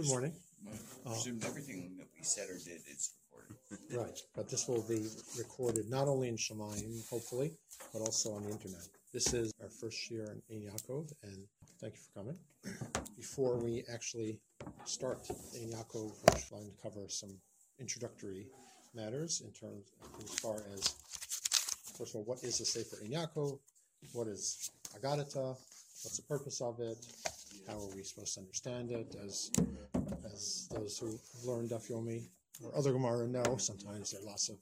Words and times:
Good 0.00 0.08
morning. 0.08 0.32
I 1.04 1.10
presume 1.10 1.40
everything 1.44 1.92
that 1.98 2.06
we 2.16 2.24
said 2.24 2.48
or 2.48 2.54
did 2.54 2.80
is 2.90 3.10
recorded. 3.30 3.54
Right, 3.94 4.18
but 4.34 4.48
this 4.48 4.66
will 4.66 4.82
be 4.88 5.06
recorded 5.36 5.90
not 5.90 6.08
only 6.08 6.28
in 6.28 6.36
Shemayim, 6.36 7.06
hopefully, 7.10 7.52
but 7.92 7.98
also 7.98 8.32
on 8.32 8.44
the 8.44 8.50
internet. 8.50 8.88
This 9.12 9.34
is 9.34 9.52
our 9.60 9.68
first 9.68 10.10
year 10.10 10.34
in 10.50 10.56
Ein 10.56 10.70
Yaakov, 10.70 11.12
and 11.22 11.44
thank 11.82 11.92
you 11.92 12.00
for 12.00 12.18
coming. 12.18 12.38
Before 13.14 13.58
we 13.58 13.84
actually 13.92 14.40
start 14.86 15.18
Ein 15.54 15.68
Yaakov, 15.68 16.12
we're 16.24 16.58
going 16.58 16.70
to 16.70 16.82
cover 16.82 17.04
some 17.08 17.36
introductory 17.78 18.46
matters 18.94 19.42
in 19.44 19.52
terms 19.52 19.92
as 20.24 20.30
far 20.38 20.62
as 20.74 20.94
first 21.98 22.14
of 22.14 22.20
all, 22.20 22.24
what 22.24 22.42
is 22.42 22.58
a 22.60 22.64
Sefer 22.64 23.04
Ein 23.04 23.10
Yaakov? 23.10 23.58
What 24.14 24.28
is 24.28 24.70
Agadata? 24.98 25.48
What's 26.02 26.16
the 26.16 26.22
purpose 26.22 26.62
of 26.62 26.80
it? 26.80 26.96
How 27.70 27.76
are 27.76 27.94
we 27.94 28.02
supposed 28.02 28.34
to 28.34 28.40
understand 28.40 28.90
it? 28.90 29.14
As 29.24 29.52
as 30.24 30.68
those 30.72 30.98
who 30.98 31.06
have 31.06 31.44
learned 31.44 31.70
Daf 31.70 31.88
Yomi 31.88 32.28
or 32.64 32.76
other 32.76 32.92
Gemara 32.92 33.28
know, 33.28 33.56
sometimes 33.58 34.10
there 34.10 34.20
are 34.20 34.24
lots 34.24 34.48
of 34.48 34.56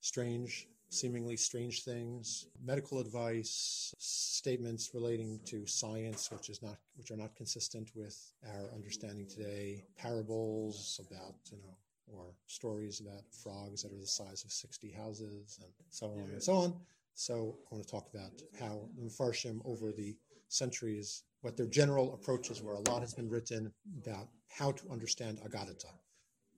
strange, 0.00 0.66
seemingly 0.88 1.36
strange 1.36 1.84
things, 1.84 2.46
medical 2.64 3.00
advice, 3.00 3.94
statements 3.98 4.90
relating 4.94 5.40
to 5.44 5.66
science, 5.66 6.30
which 6.30 6.48
is 6.48 6.62
not 6.62 6.78
which 6.96 7.10
are 7.10 7.18
not 7.18 7.36
consistent 7.36 7.90
with 7.94 8.16
our 8.54 8.72
understanding 8.74 9.26
today, 9.26 9.84
parables 9.98 11.00
about 11.06 11.34
you 11.52 11.58
know 11.58 11.76
or 12.16 12.32
stories 12.46 13.00
about 13.00 13.24
frogs 13.30 13.82
that 13.82 13.92
are 13.92 14.00
the 14.00 14.06
size 14.06 14.42
of 14.42 14.50
60 14.50 14.90
houses 14.92 15.58
and 15.62 15.70
so 15.90 16.06
on 16.06 16.30
and 16.30 16.42
so 16.42 16.54
on. 16.54 16.74
So 17.12 17.58
I 17.70 17.74
want 17.74 17.84
to 17.84 17.90
talk 17.90 18.08
about 18.14 18.32
how 18.58 18.88
the 18.96 19.02
Mepharshim 19.02 19.60
over 19.66 19.92
the 19.92 20.16
centuries, 20.48 21.24
what 21.42 21.56
their 21.56 21.66
general 21.66 22.14
approaches 22.14 22.62
were. 22.62 22.74
A 22.74 22.90
lot 22.90 23.00
has 23.00 23.14
been 23.14 23.28
written 23.28 23.72
about 24.02 24.28
how 24.48 24.72
to 24.72 24.90
understand 24.90 25.40
Agadata 25.40 25.92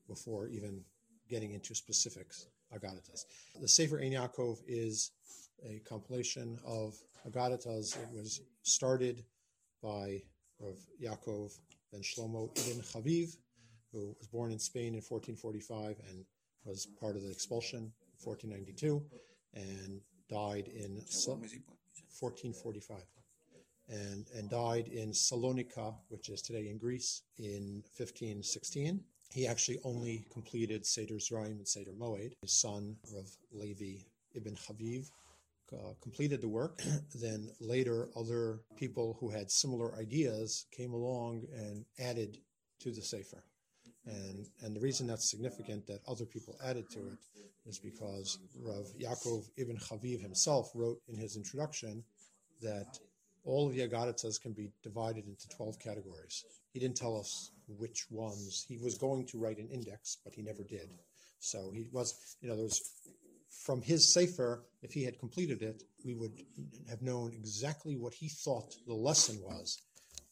before 0.09 0.49
even 0.49 0.83
getting 1.29 1.53
into 1.53 1.75
specifics 1.75 2.47
Agadatas. 2.75 3.25
The 3.61 3.69
Sefer 3.69 4.01
Ein 4.01 4.13
Yaakov 4.13 4.59
is 4.67 5.13
a 5.69 5.81
compilation 5.81 6.59
of 6.65 6.95
Agadatas. 7.29 7.97
It 7.97 8.09
was 8.13 8.41
started 8.63 9.25
by 9.83 10.23
Rav 10.59 10.79
Yaakov 11.03 11.59
ben 11.93 12.03
Shlomo 12.03 12.51
ibn 12.69 12.83
Chaviv, 12.83 13.37
who 13.93 14.15
was 14.19 14.29
born 14.29 14.53
in 14.53 14.59
Spain 14.59 14.95
in 14.95 15.03
1445 15.03 15.97
and 16.09 16.25
was 16.65 16.87
part 17.01 17.17
of 17.17 17.23
the 17.23 17.31
expulsion 17.31 17.79
in 17.81 18.19
1492 18.23 19.03
and 19.55 20.01
died 20.29 20.69
in 20.69 21.03
When 21.27 21.41
was 21.41 21.53
he 21.53 21.59
born? 21.59 21.77
1445 22.21 23.20
and, 23.91 24.27
and 24.35 24.49
died 24.49 24.89
in 24.89 25.11
Salonika, 25.11 25.95
which 26.09 26.29
is 26.29 26.41
today 26.41 26.69
in 26.69 26.79
Greece, 26.79 27.23
in 27.39 27.83
1516. 27.97 29.01
He 29.33 29.47
actually 29.47 29.79
only 29.85 30.25
completed 30.33 30.87
Seder 30.87 31.15
Zraim 31.15 31.59
and 31.59 31.69
Seder 31.69 31.93
Moed. 31.93 32.33
His 32.43 32.53
son, 32.53 32.97
Rav 33.13 33.29
Levi 33.53 34.05
ibn 34.35 34.55
Chaviv, 34.55 35.11
uh, 35.73 35.93
completed 36.01 36.41
the 36.41 36.49
work. 36.49 36.83
then 37.15 37.51
later, 37.61 38.09
other 38.17 38.61
people 38.77 39.17
who 39.21 39.29
had 39.31 39.51
similar 39.51 39.97
ideas 39.97 40.67
came 40.73 40.93
along 40.93 41.47
and 41.57 41.85
added 41.99 42.39
to 42.81 42.91
the 42.91 43.03
Sefer. 43.03 43.45
And, 44.07 44.47
and 44.63 44.75
the 44.75 44.81
reason 44.81 45.07
that's 45.07 45.31
significant 45.31 45.87
that 45.87 46.01
other 46.09 46.25
people 46.25 46.57
added 46.65 46.91
to 46.91 46.99
it 46.99 47.19
is 47.67 47.79
because 47.79 48.39
Rav 48.59 48.87
Yaakov 48.99 49.51
ibn 49.57 49.77
Chaviv 49.77 50.21
himself 50.21 50.71
wrote 50.75 50.99
in 51.09 51.17
his 51.17 51.37
introduction 51.37 52.03
that 52.63 52.99
all 53.45 53.69
of 53.69 53.75
the 53.75 53.87
Agadatas 53.87 54.41
can 54.41 54.53
be 54.53 54.71
divided 54.83 55.27
into 55.27 55.49
12 55.49 55.79
categories. 55.79 56.45
He 56.73 56.81
didn't 56.81 56.97
tell 56.97 57.19
us 57.19 57.51
which 57.79 58.07
ones. 58.11 58.65
He 58.69 58.79
was 58.79 58.97
going 58.97 59.27
to 59.27 59.39
write 59.39 59.59
an 59.59 59.69
index, 59.69 60.19
but 60.25 60.35
he 60.35 60.43
never 60.43 60.63
did. 60.63 60.91
So 61.39 61.71
he 61.75 61.89
was, 61.93 62.37
you 62.41 62.49
know, 62.49 62.57
there 62.57 62.65
was, 62.65 62.81
from 63.65 63.83
his 63.83 64.13
Sefer, 64.13 64.65
if 64.83 64.93
he 64.93 65.05
had 65.05 65.19
completed 65.19 65.63
it, 65.63 65.83
we 66.05 66.15
would 66.15 66.43
have 66.89 67.03
known 67.03 67.33
exactly 67.33 67.97
what 67.97 68.15
he 68.15 68.29
thought 68.29 68.75
the 68.87 68.95
lesson 68.95 69.41
was 69.43 69.83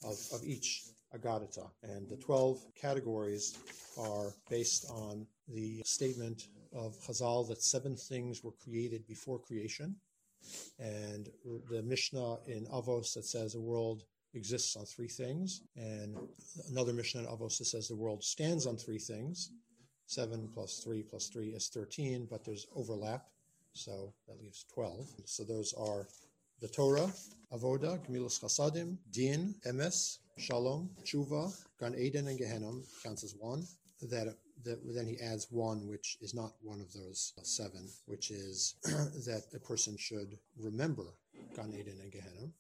of, 0.05 0.19
of 0.33 0.45
each 0.45 0.85
Agadata. 1.15 1.71
And 1.83 2.09
the 2.09 2.17
12 2.17 2.59
categories 2.81 3.57
are 3.99 4.35
based 4.51 4.87
on 4.91 5.27
the 5.49 5.83
statement 5.85 6.49
of 6.75 6.95
Chazal 7.01 7.49
that 7.49 7.63
seven 7.63 7.97
things 7.97 8.45
were 8.45 8.53
created 8.53 9.07
before 9.07 9.39
creation 9.39 9.97
and 10.79 11.29
the 11.71 11.83
Mishnah 11.83 12.39
in 12.47 12.67
Avos 12.67 13.15
that 13.15 13.25
says 13.25 13.53
the 13.53 13.61
world 13.61 14.05
exists 14.35 14.77
on 14.77 14.85
three 14.85 15.09
things, 15.09 15.63
and 15.77 16.17
another 16.71 16.93
Mishnah 16.93 17.23
in 17.23 17.27
Avos 17.27 17.59
that 17.59 17.67
says 17.67 17.89
the 17.89 17.97
world 17.97 18.23
stands 18.23 18.67
on 18.67 18.77
three 18.77 18.99
things. 18.99 19.51
Seven 20.07 20.49
plus 20.55 20.81
three 20.83 21.03
plus 21.03 21.29
three 21.29 21.49
is 21.49 21.69
13, 21.69 22.29
but 22.31 22.45
there's 22.45 22.67
overlap, 22.75 23.27
so 23.75 24.15
that 24.27 24.41
leaves 24.41 24.65
12. 24.73 25.07
So 25.27 25.45
those 25.45 25.75
are 25.75 26.07
the 26.61 26.69
Torah, 26.69 27.13
Avoda, 27.53 27.99
Gemilas 28.07 28.41
Chasadim, 28.41 28.97
Din, 29.13 29.55
Emes, 29.67 30.19
Shalom, 30.39 30.91
Tshuva, 31.05 31.55
Gan 31.79 31.95
Eden, 31.95 32.27
and 32.29 32.39
Gehenim 32.39 32.83
counts 33.03 33.23
as 33.23 33.35
one. 33.39 33.65
That 34.03 34.37
that 34.65 34.79
then 34.85 35.07
he 35.07 35.19
adds 35.21 35.47
one, 35.51 35.87
which 35.87 36.19
is 36.21 36.35
not 36.35 36.53
one 36.63 36.81
of 36.81 36.93
those 36.93 37.33
seven, 37.43 37.89
which 38.07 38.31
is 38.31 38.75
that 38.85 39.43
a 39.55 39.59
person 39.59 39.97
should 39.97 40.39
remember 40.59 41.05
Gan 41.55 41.73
Eden 41.73 41.99
and 42.03 42.13
Gehenna 42.13 42.51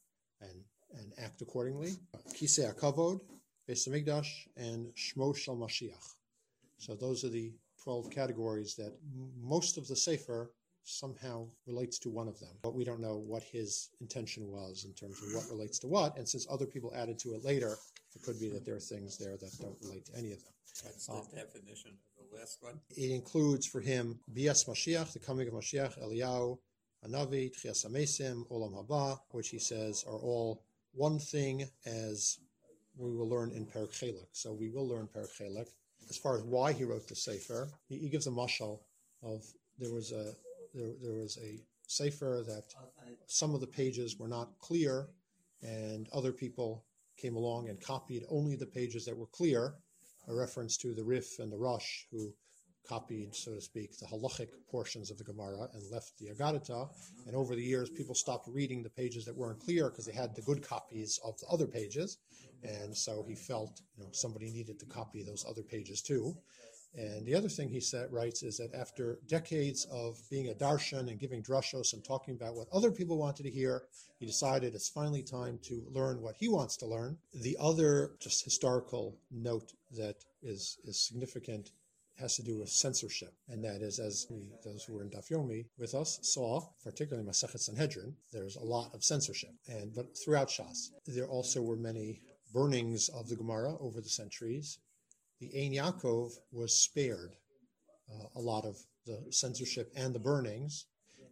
and, 0.41 0.65
and 0.98 1.12
act 1.19 1.43
accordingly. 1.43 1.93
Kisei 2.34 2.72
Akavod, 2.72 3.21
Beis 3.69 3.88
Hamikdash, 3.88 4.28
and 4.56 4.93
Shmo 4.94 5.37
Shel 5.37 5.56
Mashiach. 5.56 6.15
So 6.78 6.94
those 6.94 7.25
are 7.25 7.28
the 7.28 7.53
12 7.82 8.10
categories 8.10 8.75
that 8.77 8.93
most 9.43 9.78
of 9.78 9.88
the 9.88 9.97
Sefer 9.97 10.50
somehow 10.84 11.47
relates 11.66 11.98
to 11.98 12.09
one 12.09 12.28
of 12.28 12.38
them. 12.41 12.50
But 12.62 12.75
we 12.75 12.84
don't 12.84 13.00
know 13.00 13.16
what 13.16 13.43
his 13.43 13.91
intention 14.00 14.48
was 14.48 14.84
in 14.84 14.94
terms 14.94 15.21
of 15.22 15.34
what 15.34 15.50
relates 15.50 15.78
to 15.81 15.87
what. 15.87 16.16
And 16.16 16.27
since 16.27 16.47
other 16.50 16.66
people 16.66 16.93
added 16.94 17.19
to 17.21 17.34
it 17.34 17.44
later, 17.44 17.77
it 18.15 18.22
could 18.22 18.41
be 18.41 18.48
that 18.50 18.65
there 18.65 18.77
are 18.77 18.81
things 18.81 19.19
there 19.19 19.37
that 19.37 19.59
don't 19.60 19.77
relate 19.82 20.06
to 20.06 20.16
any 20.16 20.32
of 20.32 20.43
them. 20.44 20.53
What's 20.82 21.06
the 21.06 21.12
um, 21.12 21.26
definition 21.34 21.92
of 22.18 22.30
the 22.30 22.36
last 22.38 22.58
one? 22.60 22.80
It 22.90 23.10
includes 23.10 23.66
for 23.66 23.80
him 23.80 24.20
Bias 24.28 24.64
Mashiach, 24.64 25.12
the 25.12 25.18
coming 25.18 25.48
of 25.48 25.54
Mashiach, 25.54 25.98
Eliyahu, 26.02 26.58
Hanavi, 27.06 27.52
Tchias 27.52 27.86
Amesim, 27.86 28.46
Olam 28.50 28.74
Haba, 28.74 29.18
which 29.30 29.48
he 29.48 29.58
says 29.58 30.04
are 30.06 30.18
all 30.18 30.62
one 30.92 31.18
thing 31.18 31.68
as 31.86 32.38
we 32.96 33.14
will 33.14 33.28
learn 33.28 33.50
in 33.52 33.64
Perakhelik. 33.66 34.26
So 34.32 34.52
we 34.52 34.68
will 34.68 34.88
learn 34.88 35.08
Perakhelik 35.08 35.68
As 36.10 36.16
far 36.16 36.36
as 36.36 36.42
why 36.42 36.72
he 36.72 36.84
wrote 36.84 37.06
the 37.08 37.14
Sefer, 37.14 37.68
he, 37.88 37.98
he 37.98 38.08
gives 38.08 38.26
a 38.26 38.30
mashal 38.30 38.80
of 39.22 39.44
there 39.78 39.92
was 39.92 40.12
a 40.12 40.34
there, 40.74 40.92
there 41.02 41.14
was 41.14 41.38
a 41.38 41.60
Sefer 41.86 42.44
that 42.46 42.64
some 43.26 43.54
of 43.54 43.60
the 43.60 43.66
pages 43.66 44.18
were 44.18 44.28
not 44.28 44.58
clear, 44.58 45.08
and 45.62 46.08
other 46.12 46.32
people 46.32 46.84
came 47.16 47.36
along 47.36 47.68
and 47.68 47.80
copied 47.80 48.24
only 48.28 48.56
the 48.56 48.66
pages 48.66 49.04
that 49.06 49.16
were 49.16 49.26
clear, 49.26 49.74
a 50.28 50.34
reference 50.34 50.77
to 50.78 50.94
the 50.94 51.05
Rif 51.05 51.39
and 51.39 51.50
the 51.50 51.56
Rosh, 51.56 52.05
who 52.12 52.33
copied, 52.87 53.34
so 53.34 53.55
to 53.55 53.61
speak, 53.61 53.99
the 53.99 54.06
halachic 54.06 54.49
portions 54.71 55.11
of 55.11 55.19
the 55.19 55.25
Gemara 55.25 55.69
and 55.75 55.83
left 55.91 56.19
the 56.19 56.28
Agadata. 56.28 56.89
And 57.27 57.37
over 57.37 57.55
the 57.55 57.62
years, 57.62 57.91
people 57.91 58.15
stopped 58.15 58.49
reading 58.49 58.83
the 58.83 58.91
pages 58.91 59.25
that 59.27 59.37
weren't 59.37 59.61
clear 59.61 59.91
because 59.91 60.06
they 60.06 60.12
had 60.12 60.34
the 60.34 60.43
good 60.43 60.62
copies 60.62 61.21
of 61.25 61.39
the 61.39 61.47
other 61.49 61.66
pages. 61.66 62.19
And 62.62 62.97
so 62.97 63.25
he 63.28 63.34
felt, 63.34 63.81
you 63.97 64.05
know, 64.05 64.11
somebody 64.12 64.50
needed 64.50 64.78
to 64.81 64.87
copy 64.87 65.22
those 65.22 65.44
other 65.49 65.62
pages 65.62 66.03
too. 66.03 66.34
And 66.94 67.26
the 67.26 67.34
other 67.34 67.49
thing 67.49 67.69
he 67.69 67.81
said, 67.81 68.12
writes 68.12 68.43
is 68.43 68.56
that 68.56 68.75
after 68.75 69.21
decades 69.26 69.87
of 69.91 70.19
being 70.31 70.49
a 70.49 70.54
darshan 70.54 71.09
and 71.09 71.19
giving 71.19 71.43
drushos 71.43 71.93
and 71.93 72.04
talking 72.04 72.34
about 72.34 72.54
what 72.54 72.69
other 72.72 72.91
people 72.91 73.19
wanted 73.19 73.44
to 73.44 73.50
hear, 73.50 73.84
he 74.19 74.26
decided 74.26 74.75
it's 74.75 74.88
finally 74.88 75.22
time 75.22 75.59
to 75.65 75.87
learn 75.93 76.21
what 76.21 76.37
he 76.37 76.48
wants 76.48 76.77
to 76.78 76.87
learn. 76.87 77.19
The 77.34 77.56
other 77.60 78.12
just 78.21 78.44
historical 78.44 79.19
note 79.31 79.72
that 79.97 80.16
is, 80.43 80.78
is 80.84 81.07
significant 81.07 81.71
has 82.18 82.34
to 82.36 82.42
do 82.42 82.59
with 82.59 82.68
censorship, 82.68 83.33
and 83.48 83.65
that 83.65 83.80
is, 83.80 84.01
as 84.01 84.27
we, 84.28 84.48
those 84.65 84.83
who 84.83 84.95
were 84.95 85.03
in 85.03 85.10
Daf 85.10 85.30
Yomi 85.30 85.66
with 85.78 85.95
us 85.95 86.18
saw, 86.22 86.60
particularly 86.83 87.28
Masachet 87.28 87.60
Sanhedrin, 87.60 88.16
there's 88.33 88.57
a 88.57 88.65
lot 88.65 88.92
of 88.92 89.04
censorship, 89.04 89.54
and 89.68 89.95
but 89.95 90.18
throughout 90.18 90.48
Shas, 90.48 90.91
there 91.07 91.28
also 91.28 91.62
were 91.62 91.77
many 91.77 92.21
burnings 92.53 93.09
of 93.10 93.28
the 93.28 93.36
Gemara 93.36 93.77
over 93.78 94.01
the 94.01 94.09
centuries. 94.09 94.78
The 95.40 95.50
Ein 95.54 95.72
Yaakov 95.72 96.32
was 96.52 96.74
spared 96.74 97.36
uh, 98.10 98.26
a 98.34 98.40
lot 98.40 98.64
of 98.64 98.76
the 99.06 99.24
censorship 99.30 99.92
and 99.96 100.14
the 100.14 100.18
burnings, 100.18 100.86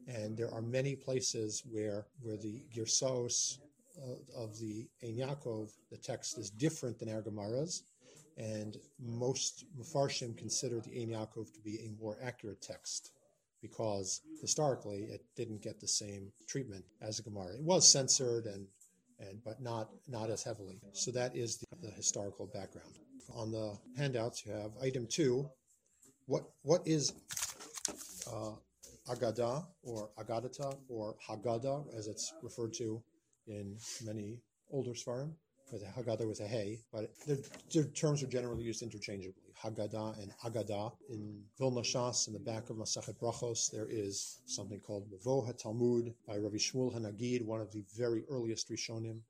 and 0.07 0.37
there 0.37 0.53
are 0.53 0.63
many 0.63 0.95
places 0.95 1.63
where 1.71 2.07
where 2.23 2.37
the 2.37 2.63
Girsos 2.75 3.59
uh, 3.99 4.43
of 4.43 4.59
the 4.59 4.89
Ein 5.03 5.17
Yaakov, 5.17 5.71
the 5.91 5.97
text 5.97 6.39
is 6.39 6.51
different 6.51 6.99
than 6.99 7.11
our 7.11 7.23
Gemaras, 7.23 7.83
and 8.37 8.77
most 9.01 9.65
Mefarshim 9.79 10.37
consider 10.37 10.81
the 10.81 11.03
Ein 11.03 11.09
Yaakov 11.09 11.53
to 11.53 11.61
be 11.61 11.79
a 11.81 12.01
more 12.01 12.17
accurate 12.23 12.63
text 12.63 13.13
because 13.63 14.21
historically 14.41 15.05
it 15.05 15.25
didn't 15.35 15.63
get 15.63 15.81
the 15.81 15.89
same 15.89 16.31
treatment 16.47 16.85
as 17.01 17.17
the 17.17 17.23
Gemara. 17.23 17.55
It 17.55 17.63
was 17.63 17.89
censored 17.89 18.47
and 18.47 18.67
and 19.19 19.43
but 19.45 19.61
not 19.61 19.89
not 20.07 20.31
as 20.31 20.45
heavily. 20.45 20.79
So 20.93 21.11
that 21.13 21.35
is 21.35 21.57
the, 21.57 21.89
the 21.89 21.91
historical 21.91 22.47
background. 22.47 22.93
On 23.35 23.51
the 23.51 23.77
handouts, 23.97 24.45
you 24.47 24.53
have 24.53 24.71
item 24.83 25.07
two. 25.07 25.49
What 26.27 26.45
what 26.63 26.83
is 26.87 27.13
uh, 28.33 28.53
Agada 29.09 29.67
or 29.83 30.11
Agadata 30.19 30.77
or 30.89 31.17
Haggadah, 31.29 31.97
as 31.97 32.09
it's 32.09 32.33
referred 32.43 32.73
to 32.75 33.03
in 33.47 33.77
many 34.05 34.41
older 34.71 34.93
Svarim, 34.93 35.33
with 35.73 35.83
a 35.83 35.87
Haggadah 35.87 36.27
with 36.27 36.41
a 36.41 36.47
hey, 36.47 36.81
but 36.93 37.11
their 37.73 37.85
terms 37.85 38.23
are 38.23 38.27
generally 38.27 38.65
used 38.65 38.83
interchangeably. 38.83 39.53
Haggadah 39.63 40.23
and 40.23 40.33
Agadah. 40.45 40.93
In 41.09 41.43
Vilna 41.59 41.81
Shas, 41.81 42.27
in 42.27 42.33
the 42.33 42.41
back 42.41 42.71
of 42.71 42.77
Masachet 42.77 43.19
Brachos, 43.19 43.71
there 43.71 43.87
is 43.89 44.41
something 44.47 44.81
called 44.81 45.09
Mevo 45.11 45.49
HaTalmud 45.49 46.15
by 46.27 46.37
Rabbi 46.37 46.57
Shmuel 46.57 46.95
Hanagid, 46.95 47.45
one 47.45 47.61
of 47.61 47.71
the 47.73 47.85
very 47.97 48.23
earliest 48.29 48.71
Rishonim. 48.71 49.21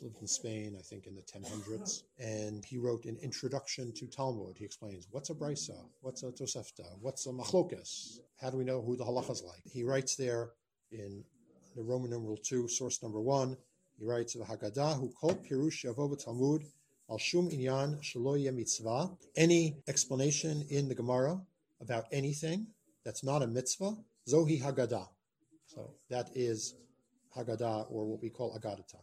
Lived 0.00 0.20
in 0.20 0.26
Spain, 0.26 0.74
I 0.78 0.82
think, 0.82 1.06
in 1.06 1.14
the 1.14 1.22
1000s. 1.22 2.02
And 2.18 2.64
he 2.64 2.78
wrote 2.78 3.04
an 3.04 3.18
introduction 3.22 3.92
to 3.92 4.06
Talmud. 4.06 4.56
He 4.58 4.64
explains 4.64 5.06
what's 5.10 5.30
a 5.30 5.34
brisa, 5.34 5.76
what's 6.00 6.22
a 6.22 6.32
tosefta, 6.32 6.86
what's 7.00 7.26
a 7.26 7.30
machlokas, 7.30 8.18
how 8.40 8.50
do 8.50 8.56
we 8.56 8.64
know 8.64 8.80
who 8.80 8.96
the 8.96 9.04
halacha 9.04 9.30
is 9.30 9.42
like? 9.44 9.62
He 9.70 9.84
writes 9.84 10.16
there 10.16 10.50
in 10.90 11.22
the 11.76 11.82
Roman 11.82 12.10
numeral 12.10 12.36
2, 12.36 12.68
source 12.68 13.02
number 13.02 13.20
1, 13.20 13.56
he 13.98 14.04
writes, 14.04 14.34
a 14.34 14.38
Haggadah 14.38 14.98
who 14.98 15.10
kol 15.10 15.34
pirush 15.34 15.84
yavo 15.84 16.16
Talmud 16.22 16.64
al 17.10 17.18
shum 17.18 17.50
inyan 17.50 18.00
shelo 18.02 18.52
mitzvah. 18.52 19.10
Any 19.36 19.76
explanation 19.86 20.64
in 20.70 20.88
the 20.88 20.94
Gemara 20.94 21.40
about 21.80 22.06
anything 22.10 22.66
that's 23.04 23.22
not 23.22 23.42
a 23.42 23.46
mitzvah, 23.46 23.96
zohi 24.28 24.60
Haggadah. 24.60 25.08
So 25.66 25.94
that 26.10 26.30
is 26.34 26.74
Haggadah, 27.36 27.90
or 27.90 28.06
what 28.06 28.22
we 28.22 28.30
call 28.30 28.58
Agadata. 28.58 29.00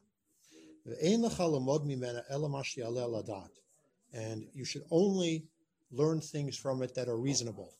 And 4.13 4.47
you 4.53 4.65
should 4.65 4.83
only 4.91 5.45
learn 5.91 6.21
things 6.21 6.57
from 6.57 6.81
it 6.81 6.95
that 6.95 7.07
are 7.07 7.17
reasonable. 7.17 7.75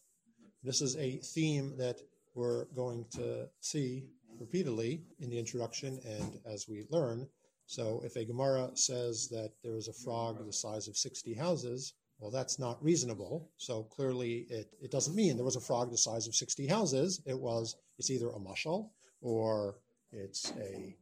This 0.63 0.81
is 0.81 0.95
a 0.97 1.17
theme 1.17 1.77
that 1.77 2.01
we're 2.35 2.65
going 2.75 3.05
to 3.11 3.47
see 3.59 4.05
repeatedly 4.39 5.01
in 5.19 5.29
the 5.29 5.39
introduction 5.39 5.99
and 6.05 6.39
as 6.45 6.67
we 6.67 6.85
learn. 6.89 7.27
So 7.65 8.01
if 8.03 8.15
a 8.15 8.25
Gemara 8.25 8.71
says 8.73 9.27
that 9.29 9.51
there 9.63 9.75
is 9.75 9.87
a 9.87 9.93
frog 9.93 10.43
the 10.45 10.53
size 10.53 10.87
of 10.87 10.97
60 10.97 11.33
houses, 11.33 11.93
well, 12.19 12.31
that's 12.31 12.59
not 12.59 12.83
reasonable. 12.83 13.49
So 13.57 13.83
clearly 13.83 14.47
it, 14.49 14.73
it 14.81 14.91
doesn't 14.91 15.15
mean 15.15 15.35
there 15.35 15.45
was 15.45 15.55
a 15.55 15.61
frog 15.61 15.91
the 15.91 15.97
size 15.97 16.27
of 16.27 16.35
60 16.35 16.67
houses. 16.67 17.21
It 17.25 17.39
was, 17.39 17.75
it's 17.97 18.09
either 18.09 18.29
a 18.29 18.39
mashal 18.39 18.89
or 19.21 19.77
it's 20.11 20.51
a 20.59 20.97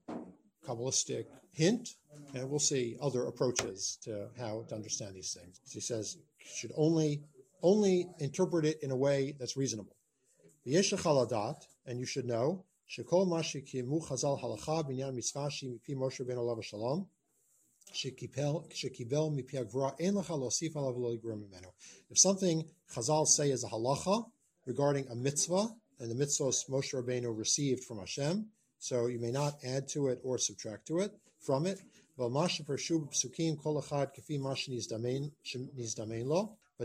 Kabbalistic 0.68 1.26
hint, 1.52 1.96
and 2.34 2.50
we'll 2.50 2.60
see 2.60 2.98
other 3.02 3.26
approaches 3.26 3.98
to 4.04 4.28
how 4.38 4.66
to 4.68 4.76
understand 4.76 5.16
these 5.16 5.34
things. 5.34 5.62
He 5.72 5.80
says 5.80 6.18
should 6.38 6.74
only 6.76 7.24
only 7.64 8.08
interpret 8.20 8.66
it 8.66 8.84
in 8.84 8.92
a 8.92 8.96
way 8.96 9.36
that's 9.40 9.58
reasonable. 9.58 9.96
And 10.66 12.00
you 12.00 12.06
should 12.06 12.26
know 12.26 12.66
if 12.90 13.06
something 22.20 22.66
Chazal 22.94 23.28
say 23.28 23.52
is 23.52 23.64
a 23.64 23.68
halacha 23.68 24.26
regarding 24.66 25.08
a 25.08 25.16
mitzvah, 25.16 25.68
and 26.00 26.12
the 26.12 26.16
mitzvahs 26.16 26.70
Moshe 26.70 26.94
Rabbeinu 26.94 27.38
received 27.38 27.84
from 27.84 28.00
Hashem, 28.00 28.48
so 28.80 29.08
you 29.08 29.20
may 29.20 29.32
not 29.32 29.56
add 29.64 29.88
to 29.90 30.08
it 30.08 30.20
or 30.24 30.38
subtract 30.38 30.88
to 30.88 31.00
it 31.00 31.12
from 31.40 31.66
it. 31.66 31.82
But 32.18 32.34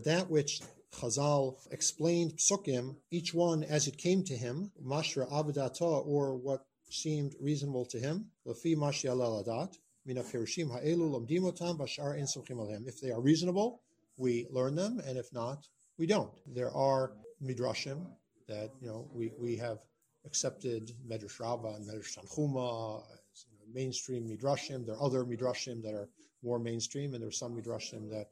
that 0.05 0.31
which 0.31 0.61
Chazal 0.93 1.57
explained 1.71 2.37
psukim, 2.37 2.97
each 3.11 3.33
one 3.33 3.65
as 3.65 3.87
it 3.87 3.97
came 3.97 4.23
to 4.25 4.37
him, 4.37 4.71
mashra 4.85 5.31
abadata, 5.31 6.07
or 6.07 6.37
what 6.37 6.67
seemed 6.91 7.35
reasonable 7.41 7.87
to 7.87 7.99
him, 7.99 8.27
lafi 8.47 8.77
mashi 8.77 9.09
aladat, 9.09 9.79
mina 10.05 10.23
pirushim 10.23 10.71
ha'elu 10.71 11.11
lomdimotam 11.11 11.79
bashar 11.79 12.17
in 12.17 12.87
If 12.87 13.01
they 13.01 13.11
are 13.11 13.21
reasonable, 13.21 13.81
we 14.19 14.47
learn 14.51 14.75
them, 14.75 15.01
and 15.07 15.17
if 15.17 15.33
not, 15.33 15.67
we 15.99 16.07
don't. 16.07 16.33
There 16.47 16.71
are 16.71 17.13
midrashim 17.43 18.07
that 18.49 18.71
you 18.81 18.89
know 18.89 19.09
we, 19.13 19.33
we 19.39 19.57
have 19.57 19.79
accepted 20.25 20.93
Medrash 21.09 21.41
Rabbah 21.41 21.77
and 21.77 21.89
Medrash 21.89 22.17
Tanchuma, 22.19 23.03
mainstream 23.73 24.29
midrashim. 24.29 24.85
There 24.87 24.95
are 24.95 25.03
other 25.03 25.25
midrashim 25.25 25.83
that 25.83 25.95
are 25.95 26.09
more 26.43 26.59
mainstream, 26.59 27.15
and 27.15 27.23
there 27.23 27.29
are 27.29 27.33
some 27.33 27.57
midrashim 27.57 28.11
that 28.11 28.29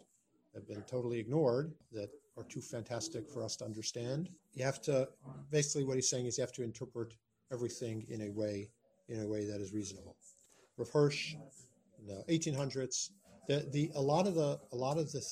have 0.54 0.66
been 0.66 0.82
totally 0.82 1.19
ignored 1.19 1.72
that 1.92 2.10
are 2.37 2.44
too 2.44 2.60
fantastic 2.60 3.28
for 3.28 3.42
us 3.42 3.56
to 3.56 3.64
understand. 3.64 4.28
You 4.54 4.64
have 4.64 4.81
to 4.82 5.08
basically 5.50 5.84
what 5.84 5.96
he's 5.96 6.08
saying 6.08 6.26
is 6.26 6.38
you 6.38 6.42
have 6.42 6.52
to 6.52 6.64
interpret 6.64 7.14
everything 7.52 8.06
in 8.08 8.22
a 8.22 8.31
way 8.31 8.70
in 9.08 9.22
a 9.22 9.26
way 9.26 9.44
that 9.44 9.60
is 9.60 9.72
reasonable. 9.72 10.16
Rav 10.76 10.88
Hirsch, 10.90 11.34
in 11.98 12.06
the 12.06 12.25
1800s, 12.28 13.10
the, 13.48 13.66
the 13.72 13.90
a 13.94 14.00
lot 14.00 14.26
of 14.26 14.34
the 14.34 14.60
a 14.72 14.76
lot 14.76 14.98
of 14.98 15.10
the 15.12 15.22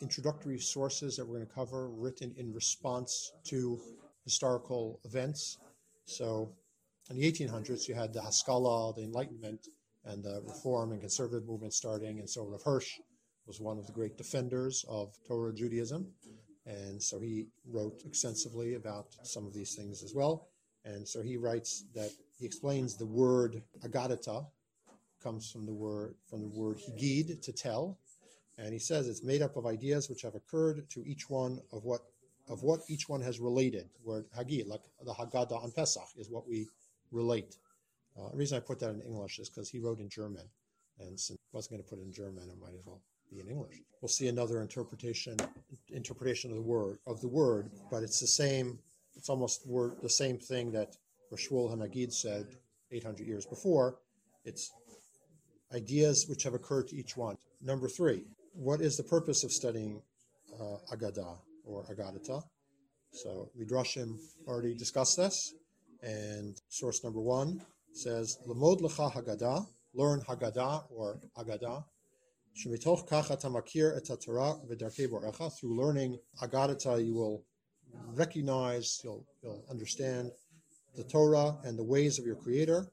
introductory 0.00 0.58
sources 0.58 1.16
that 1.16 1.26
we're 1.26 1.36
going 1.36 1.46
to 1.46 1.54
cover 1.54 1.88
written 1.90 2.34
in 2.38 2.52
response 2.52 3.32
to 3.44 3.80
historical 4.30 5.00
events. 5.04 5.58
So, 6.04 6.52
in 7.10 7.16
the 7.16 7.30
1800s, 7.30 7.88
you 7.88 7.94
had 7.94 8.12
the 8.12 8.22
Haskalah, 8.22 8.94
the 8.94 9.02
Enlightenment, 9.02 9.66
and 10.04 10.22
the 10.22 10.40
Reform 10.46 10.92
and 10.92 11.00
Conservative 11.00 11.46
movement 11.48 11.74
starting, 11.74 12.20
and 12.20 12.30
so 12.30 12.44
Rav 12.44 12.62
Hirsch 12.62 12.92
was 13.46 13.60
one 13.60 13.78
of 13.78 13.86
the 13.86 13.92
great 13.92 14.16
defenders 14.16 14.84
of 14.88 15.18
Torah 15.26 15.52
Judaism. 15.52 16.06
And 16.66 17.02
so 17.02 17.18
he 17.18 17.46
wrote 17.66 18.02
extensively 18.06 18.74
about 18.74 19.06
some 19.24 19.44
of 19.46 19.52
these 19.52 19.74
things 19.74 20.04
as 20.04 20.14
well. 20.14 20.46
And 20.84 21.06
so 21.06 21.20
he 21.20 21.36
writes 21.36 21.84
that 21.94 22.10
he 22.38 22.46
explains 22.46 22.96
the 22.96 23.06
word 23.06 23.60
agadata 23.84 24.46
comes 25.20 25.50
from 25.50 25.66
the 25.66 25.72
word 25.72 26.14
from 26.28 26.40
the 26.40 26.48
word 26.48 26.78
higid 26.78 27.42
to 27.42 27.52
tell. 27.52 27.98
And 28.56 28.72
he 28.72 28.78
says 28.78 29.08
it's 29.08 29.24
made 29.24 29.42
up 29.42 29.56
of 29.56 29.66
ideas 29.66 30.08
which 30.08 30.22
have 30.22 30.36
occurred 30.36 30.88
to 30.90 31.02
each 31.04 31.28
one 31.28 31.60
of 31.72 31.84
what 31.84 32.02
of 32.48 32.62
what 32.62 32.80
each 32.88 33.08
one 33.08 33.20
has 33.20 33.40
related. 33.40 33.88
Word 34.04 34.26
hagid, 34.36 34.66
like 34.66 34.82
the 35.04 35.12
Haggadah 35.12 35.62
on 35.62 35.72
Pesach, 35.72 36.08
is 36.16 36.30
what 36.30 36.48
we 36.48 36.66
relate. 37.12 37.56
Uh, 38.18 38.30
the 38.30 38.36
reason 38.36 38.56
I 38.56 38.60
put 38.60 38.78
that 38.80 38.90
in 38.90 39.00
English 39.02 39.38
is 39.38 39.48
because 39.48 39.68
he 39.68 39.78
wrote 39.78 40.00
in 40.00 40.08
German, 40.08 40.44
and 40.98 41.18
since 41.18 41.38
I 41.52 41.56
wasn't 41.56 41.72
going 41.72 41.82
to 41.84 41.88
put 41.88 41.98
it 41.98 42.02
in 42.02 42.12
German, 42.12 42.48
it 42.48 42.60
might 42.60 42.74
as 42.78 42.84
well 42.84 43.00
be 43.30 43.40
in 43.40 43.48
English. 43.48 43.80
We'll 44.00 44.08
see 44.08 44.28
another 44.28 44.60
interpretation 44.60 45.36
interpretation 45.90 46.50
of 46.50 46.56
the 46.56 46.62
word 46.62 46.98
of 47.06 47.20
the 47.20 47.28
word, 47.28 47.70
but 47.90 48.02
it's 48.02 48.20
the 48.20 48.26
same. 48.26 48.78
It's 49.16 49.28
almost 49.28 49.66
word 49.66 49.96
the 50.02 50.08
same 50.08 50.38
thing 50.38 50.72
that 50.72 50.96
Rashul 51.32 51.70
Hanagid 51.70 52.12
said 52.12 52.46
800 52.90 53.26
years 53.26 53.46
before. 53.46 53.98
It's 54.44 54.72
ideas 55.74 56.26
which 56.28 56.42
have 56.42 56.54
occurred 56.54 56.88
to 56.88 56.96
each 56.96 57.16
one. 57.16 57.36
Number 57.60 57.88
three, 57.88 58.24
what 58.54 58.80
is 58.80 58.96
the 58.96 59.02
purpose 59.04 59.44
of 59.44 59.52
studying 59.52 60.02
uh, 60.58 60.78
Agadah 60.92 61.36
or 61.70 61.84
Agadata? 61.84 62.42
So 63.12 63.50
Midrashim 63.58 64.18
already 64.46 64.74
discussed 64.74 65.16
this, 65.16 65.54
and 66.02 66.56
source 66.68 67.02
number 67.04 67.20
one 67.20 67.60
says 67.92 68.38
Lamod 68.46 68.80
Lecha 68.80 69.12
Haggadah, 69.12 69.66
learn 69.94 70.20
Haggadah 70.20 70.84
or 70.90 71.20
Agadah 71.36 71.84
through 75.58 75.76
learning 75.76 76.18
Agadata, 76.42 77.04
you 77.04 77.14
will 77.14 77.44
recognize, 78.14 79.00
you'll, 79.04 79.24
you'll 79.42 79.64
understand 79.70 80.30
the 80.96 81.04
Torah 81.04 81.56
and 81.64 81.78
the 81.78 81.84
ways 81.84 82.18
of 82.18 82.26
your 82.26 82.36
Creator. 82.36 82.86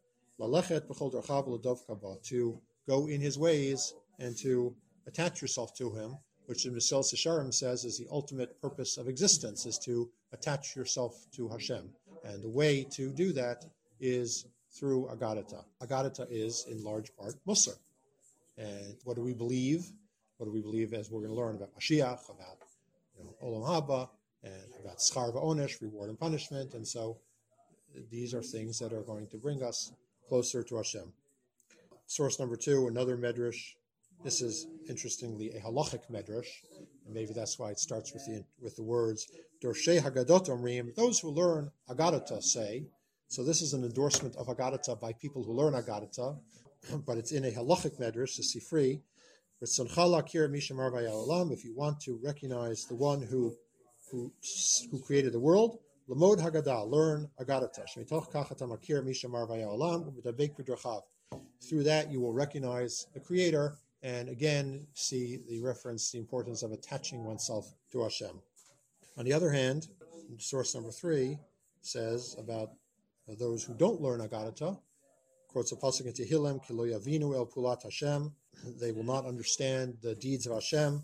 To 2.24 2.62
go 2.88 3.08
in 3.08 3.22
His 3.22 3.38
ways 3.38 3.94
and 4.20 4.38
to 4.38 4.76
attach 5.08 5.42
yourself 5.42 5.74
to 5.78 5.92
Him, 5.96 6.18
which 6.48 6.64
the 6.64 6.70
Mesilas 6.70 7.14
Yesharim 7.14 7.54
says 7.54 7.86
is 7.86 7.98
the 7.98 8.08
ultimate 8.10 8.60
purpose 8.62 8.98
of 8.98 9.08
existence, 9.08 9.66
is 9.66 9.78
to 9.80 10.10
attach 10.34 10.76
yourself 10.76 11.28
to 11.36 11.48
Hashem. 11.50 11.90
And 12.24 12.42
the 12.42 12.50
way 12.50 12.86
to 12.92 13.12
do 13.12 13.32
that 13.34 13.66
is 14.00 14.46
through 14.72 15.10
Agadata. 15.12 15.64
Agadata 15.82 16.26
is, 16.30 16.66
in 16.70 16.84
large 16.84 17.16
part, 17.16 17.36
Musar. 17.48 17.78
And 18.58 18.96
what 19.04 19.16
do 19.16 19.22
we 19.22 19.34
believe? 19.34 19.92
What 20.38 20.46
do 20.46 20.52
we 20.52 20.62
believe 20.62 20.94
as 20.94 21.12
we're 21.12 21.22
going 21.22 21.34
to 21.34 21.40
learn 21.40 21.56
about 21.56 21.76
Mashiach, 21.78 22.30
about 22.30 22.58
you 23.18 23.26
know, 23.26 23.36
Olam 23.44 23.68
Haba, 23.68 24.10
and 24.44 24.74
about 24.84 25.00
Schar 25.00 25.34
Onesh, 25.34 25.82
reward 25.82 26.10
and 26.10 26.20
punishment. 26.20 26.74
And 26.74 26.88
so 26.88 27.18
these 28.10 28.34
are 28.34 28.42
things 28.42 28.80
that 28.80 28.94
are 28.94 29.02
going 29.02 29.28
to 29.28 29.38
bring 29.38 29.64
us 29.64 29.92
closer 30.28 30.64
to 30.64 30.78
Hashem. 30.78 31.12
Source 32.06 32.40
number 32.40 32.56
two, 32.56 32.88
another 32.88 33.18
medrash. 33.18 33.76
This 34.24 34.42
is 34.42 34.68
interestingly 34.90 35.52
a 35.52 35.60
halachic 35.60 36.10
medrash, 36.12 36.48
and 37.06 37.14
maybe 37.14 37.34
that's 37.34 37.60
why 37.60 37.70
it 37.70 37.80
starts 37.80 38.14
with 38.14 38.26
the 38.26 38.44
with 38.60 38.76
the 38.76 38.84
words 38.84 39.28
Dorshei 39.64 40.00
Hagadot 40.00 40.48
Omrim. 40.50 40.94
Those 40.96 41.20
who 41.20 41.30
learn 41.30 41.72
Agadata 41.90 42.42
say. 42.42 42.88
So 43.28 43.44
this 43.44 43.62
is 43.62 43.74
an 43.74 43.84
endorsement 43.84 44.36
of 44.36 44.48
Agadata 44.48 45.00
by 45.00 45.14
people 45.14 45.44
who 45.44 45.54
learn 45.54 45.74
Agadata, 45.74 46.40
but 47.06 47.18
it's 47.18 47.32
in 47.32 47.46
a 47.46 47.52
halachic 47.52 48.00
medrash, 48.00 48.38
the 48.38 48.44
Sifri, 48.44 49.02
If 51.52 51.64
you 51.66 51.76
want 51.76 52.00
to 52.02 52.20
recognize 52.24 52.86
the 52.86 52.96
one 52.96 53.22
who 53.22 53.56
who 54.12 54.34
who 54.92 55.00
created 55.00 55.34
the 55.34 55.40
world, 55.40 55.80
Lamod 56.10 56.40
Haggadah, 56.40 56.90
learn 56.90 57.30
Agadata. 57.40 57.84
Through 61.70 61.84
that, 61.84 62.12
you 62.12 62.22
will 62.22 62.34
recognize 62.34 63.08
the 63.14 63.20
Creator, 63.20 63.78
and 64.04 64.30
again, 64.30 64.86
see 64.94 65.40
the 65.50 65.60
reference, 65.60 66.12
the 66.12 66.20
importance 66.20 66.64
of 66.64 66.72
attaching 66.72 67.24
oneself 67.24 67.74
to 67.92 68.04
Hashem. 68.04 68.42
On 69.18 69.26
the 69.26 69.34
other 69.34 69.50
hand, 69.50 69.88
source 70.38 70.76
number 70.76 70.92
three 70.92 71.40
says 71.82 72.36
about 72.38 72.72
those 73.40 73.64
who 73.64 73.74
don't 73.74 74.02
learn 74.02 74.22
Agadata, 74.22 74.78
quotes 75.48 75.72
a 75.72 75.76
pasuk 75.76 76.06
in 76.06 76.14
Tehillim, 76.14 76.66
Kilo 76.66 76.86
Yavinu 76.86 77.36
El 77.36 77.46
Pulat 77.46 77.84
Hashem. 77.84 78.32
They 78.80 78.92
will 78.92 79.04
not 79.04 79.26
understand 79.26 79.98
the 80.02 80.16
deeds 80.16 80.48
of 80.48 80.54
Hashem. 80.54 81.04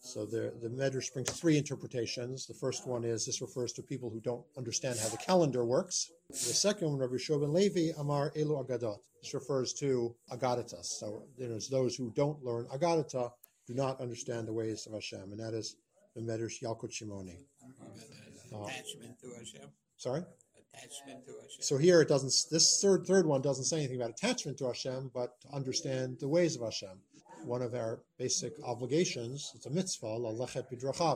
So 0.00 0.24
the, 0.24 0.52
the 0.62 0.68
Medrash 0.68 1.12
brings 1.12 1.30
three 1.30 1.58
interpretations. 1.58 2.46
The 2.46 2.54
first 2.54 2.86
one 2.86 3.04
is 3.04 3.26
this 3.26 3.40
refers 3.40 3.72
to 3.74 3.82
people 3.82 4.08
who 4.08 4.20
don't 4.20 4.44
understand 4.56 4.98
how 5.00 5.08
the 5.08 5.16
calendar 5.16 5.64
works. 5.64 6.12
The 6.28 6.36
second 6.36 6.88
one, 6.88 6.98
Rabbi 6.98 7.14
Shobin 7.14 7.52
Levi, 7.52 7.92
Amar 7.98 8.30
Elu 8.36 8.64
Agadot. 8.64 8.98
This 9.22 9.34
refers 9.34 9.72
to 9.74 10.14
Agadatas. 10.30 10.84
So 10.84 11.24
there's 11.36 11.68
those 11.68 11.96
who 11.96 12.12
don't 12.14 12.42
learn 12.44 12.66
Agadata, 12.66 13.32
do 13.66 13.74
not 13.74 14.00
understand 14.00 14.46
the 14.46 14.52
ways 14.52 14.86
of 14.86 14.92
Hashem, 14.92 15.32
and 15.32 15.40
that 15.40 15.54
is 15.54 15.76
the 16.14 16.20
Medrash 16.20 16.62
Yalkut 16.62 16.92
Shimoni. 16.92 17.38
Uh, 18.54 18.64
attachment 18.64 19.18
to 19.20 19.32
Hashem. 19.36 19.68
Sorry? 19.96 20.20
Attachment 20.20 21.26
to 21.26 21.32
Hashem. 21.32 21.62
So 21.62 21.76
here 21.76 22.00
it 22.00 22.08
doesn't. 22.08 22.32
This 22.50 22.80
third 22.80 23.06
third 23.06 23.26
one 23.26 23.42
doesn't 23.42 23.64
say 23.64 23.78
anything 23.78 23.96
about 23.96 24.10
attachment 24.10 24.58
to 24.58 24.66
Hashem, 24.66 25.10
but 25.12 25.40
to 25.40 25.48
understand 25.48 26.18
the 26.20 26.28
ways 26.28 26.54
of 26.54 26.62
Hashem. 26.62 27.00
One 27.46 27.62
of 27.62 27.76
our 27.76 28.00
basic 28.18 28.54
obligations, 28.64 29.52
it's 29.54 29.66
a 29.66 29.70
mitzvah, 29.70 30.18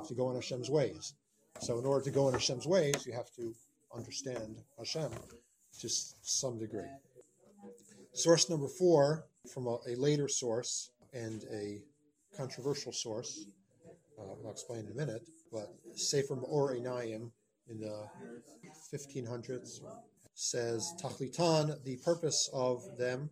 to 0.06 0.14
go 0.14 0.30
in 0.30 0.36
Hashem's 0.36 0.70
ways. 0.70 1.14
So 1.58 1.80
in 1.80 1.84
order 1.84 2.04
to 2.04 2.10
go 2.12 2.28
in 2.28 2.34
Hashem's 2.34 2.68
ways, 2.68 3.04
you 3.04 3.12
have 3.14 3.34
to 3.34 3.52
understand 3.92 4.62
Hashem 4.78 5.10
to 5.80 5.88
some 6.22 6.56
degree. 6.56 6.88
Source 8.12 8.48
number 8.48 8.68
four, 8.68 9.24
from 9.52 9.66
a, 9.66 9.78
a 9.88 9.96
later 9.96 10.28
source 10.28 10.92
and 11.12 11.42
a 11.52 11.82
controversial 12.36 12.92
source, 12.92 13.46
uh, 14.16 14.22
I'll 14.22 14.52
explain 14.52 14.86
in 14.86 14.92
a 14.92 14.94
minute, 14.94 15.28
but 15.50 15.74
Sefer 15.96 16.36
Maor 16.36 16.76
in 16.76 17.80
the 17.80 18.06
1500s 18.94 19.80
says 20.34 20.94
Tachlitan, 21.02 21.82
the 21.82 21.96
purpose 22.04 22.48
of 22.52 22.84
them, 22.96 23.30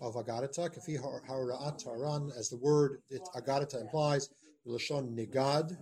of 0.00 0.14
Agadata, 0.14 0.68
Kafi 0.74 0.98
Hara'at 1.00 1.84
Taran, 1.84 2.36
as 2.36 2.48
the 2.48 2.56
word 2.56 3.02
it 3.10 3.22
Agadata 3.34 3.80
implies, 3.80 4.28
Lashon 4.66 5.14
Negad, 5.14 5.76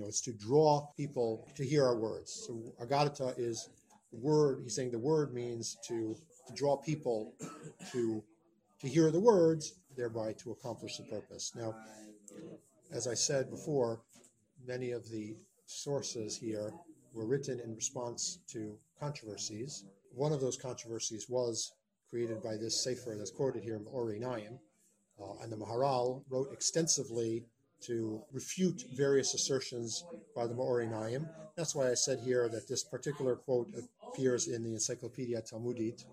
it's 0.00 0.20
to 0.20 0.32
draw 0.32 0.86
people 0.96 1.48
to 1.56 1.64
hear 1.64 1.84
our 1.84 1.96
words. 1.96 2.44
So 2.46 2.62
Agadata 2.80 3.34
is 3.36 3.68
the 4.12 4.18
word, 4.18 4.60
he's 4.62 4.76
saying 4.76 4.92
the 4.92 4.98
word 4.98 5.34
means 5.34 5.76
to, 5.88 6.14
to 6.46 6.54
draw 6.54 6.76
people 6.76 7.34
to 7.92 8.22
to 8.80 8.88
hear 8.88 9.10
the 9.10 9.20
words, 9.20 9.74
thereby 9.96 10.32
to 10.34 10.52
accomplish 10.52 10.98
the 10.98 11.04
purpose. 11.04 11.52
Now, 11.56 11.74
as 12.92 13.08
I 13.08 13.14
said 13.14 13.50
before, 13.50 14.00
many 14.66 14.92
of 14.92 15.08
the 15.10 15.36
sources 15.66 16.36
here 16.36 16.72
were 17.12 17.26
written 17.26 17.60
in 17.60 17.74
response 17.74 18.38
to 18.52 18.78
controversies. 19.00 19.84
One 20.14 20.32
of 20.32 20.40
those 20.40 20.56
controversies 20.56 21.28
was 21.28 21.72
created 22.10 22.42
by 22.42 22.56
this 22.56 22.82
sefer 22.82 23.14
that's 23.16 23.30
quoted 23.30 23.62
here, 23.62 23.80
Ori 23.86 24.18
Naim, 24.18 24.58
uh, 25.20 25.42
and 25.42 25.52
the 25.52 25.56
Maharal 25.56 26.22
wrote 26.30 26.52
extensively 26.52 27.44
to 27.82 28.22
refute 28.32 28.84
various 28.94 29.34
assertions 29.34 30.04
by 30.34 30.46
the 30.46 30.54
Me'or 30.54 30.82
Einayim. 30.82 31.28
That's 31.56 31.74
why 31.74 31.90
I 31.90 31.94
said 31.94 32.20
here 32.20 32.48
that 32.48 32.68
this 32.68 32.82
particular 32.82 33.36
quote 33.36 33.68
appears 34.06 34.48
in 34.48 34.64
the 34.64 34.72
Encyclopedia 34.72 35.40
Talmudit 35.42 36.04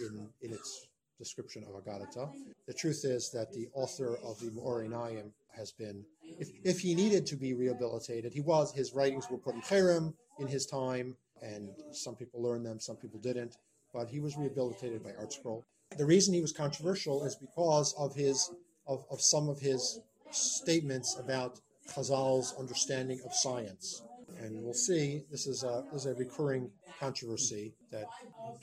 in, 0.00 0.28
in 0.42 0.52
its 0.52 0.86
description 1.18 1.64
of 1.64 1.82
Agadata. 1.82 2.30
The 2.66 2.72
truth 2.72 3.04
is 3.04 3.30
that 3.32 3.52
the 3.52 3.68
author 3.74 4.16
of 4.24 4.40
the 4.40 4.50
Me'or 4.50 4.82
Einayim 4.82 5.30
has 5.54 5.72
been, 5.72 6.04
if, 6.38 6.48
if 6.64 6.80
he 6.80 6.94
needed 6.94 7.26
to 7.26 7.36
be 7.36 7.52
rehabilitated, 7.52 8.32
he 8.32 8.40
was, 8.40 8.72
his 8.72 8.94
writings 8.94 9.26
were 9.30 9.38
put 9.38 9.54
in 9.54 9.60
Cherem 9.62 10.14
in 10.38 10.46
his 10.46 10.64
time, 10.64 11.16
and 11.42 11.70
some 11.92 12.14
people 12.14 12.42
learned 12.42 12.66
them, 12.66 12.80
some 12.80 12.96
people 12.96 13.20
didn't, 13.20 13.56
but 13.92 14.08
he 14.08 14.20
was 14.20 14.36
rehabilitated 14.36 15.02
by 15.02 15.10
Art 15.18 15.30
ArtScroll. 15.30 15.64
The 15.96 16.06
reason 16.06 16.34
he 16.34 16.40
was 16.40 16.52
controversial 16.52 17.24
is 17.24 17.34
because 17.36 17.94
of 17.98 18.14
his, 18.14 18.50
of, 18.86 19.04
of 19.10 19.20
some 19.20 19.48
of 19.48 19.58
his 19.58 20.00
statements 20.30 21.16
about 21.18 21.60
Chazal's 21.88 22.54
understanding 22.58 23.20
of 23.24 23.34
science. 23.34 24.02
And 24.40 24.62
we'll 24.62 24.72
see, 24.72 25.24
this 25.30 25.46
is 25.46 25.64
a, 25.64 25.84
this 25.92 26.06
is 26.06 26.12
a 26.12 26.14
recurring 26.14 26.70
controversy 26.98 27.74
that 27.90 28.04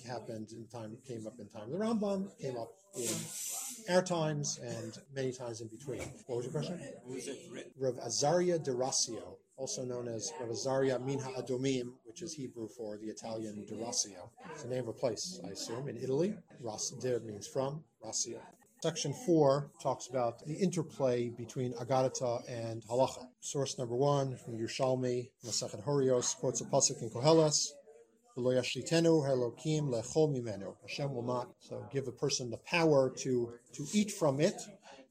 happened 0.07 0.51
in 0.51 0.65
time, 0.67 0.97
came 1.07 1.27
up 1.27 1.33
in 1.39 1.47
time. 1.49 1.69
The 1.69 1.77
Rambam 1.77 2.29
came 2.39 2.57
up 2.57 2.69
in 2.95 3.93
our 3.93 4.01
times 4.01 4.59
and 4.63 4.93
many 5.13 5.31
times 5.31 5.61
in 5.61 5.67
between. 5.67 6.01
What 6.27 6.37
was 6.37 6.45
your 6.45 6.53
question? 6.53 6.79
Who's 7.05 7.27
it 7.27 7.37
written? 7.51 7.71
Rav 7.77 7.95
Azaria 7.95 8.63
de 8.63 8.71
Rossi, 8.71 9.17
also 9.57 9.83
known 9.83 10.07
as 10.07 10.31
Rav 10.39 10.49
Azaria 10.49 11.03
Minha 11.03 11.29
Adomim, 11.37 11.93
which 12.05 12.21
is 12.21 12.33
Hebrew 12.33 12.67
for 12.67 12.97
the 12.97 13.07
Italian 13.07 13.65
de 13.65 13.75
Rossi. 13.75 14.15
It's 14.51 14.63
the 14.63 14.69
name 14.69 14.83
of 14.83 14.89
a 14.89 14.93
place, 14.93 15.41
I 15.45 15.49
assume, 15.49 15.89
in 15.89 15.97
Italy. 15.97 16.35
Ras 16.61 16.91
de 16.91 17.19
means 17.21 17.47
from, 17.47 17.83
Rasio. 18.05 18.39
Section 18.83 19.11
4 19.25 19.71
talks 19.81 20.07
about 20.07 20.45
the 20.45 20.53
interplay 20.53 21.29
between 21.29 21.73
Agadata 21.73 22.43
and 22.47 22.83
Halacha. 22.83 23.25
Source 23.39 23.79
number 23.79 23.95
one 23.95 24.37
from 24.37 24.55
Yerushalmi, 24.55 25.31
Masachet 25.43 25.83
Horios, 25.83 26.35
quotes 26.35 26.61
a 26.61 26.65
pasuk 26.65 27.01
in 27.01 27.09
Koheles. 27.09 27.69
Hashem 30.83 31.15
will 31.15 31.23
not 31.23 31.47
so 31.59 31.83
give 31.91 32.07
a 32.07 32.11
person 32.11 32.51
the 32.51 32.57
power 32.57 33.11
to, 33.17 33.53
to 33.73 33.85
eat 33.93 34.11
from 34.11 34.39
it. 34.39 34.61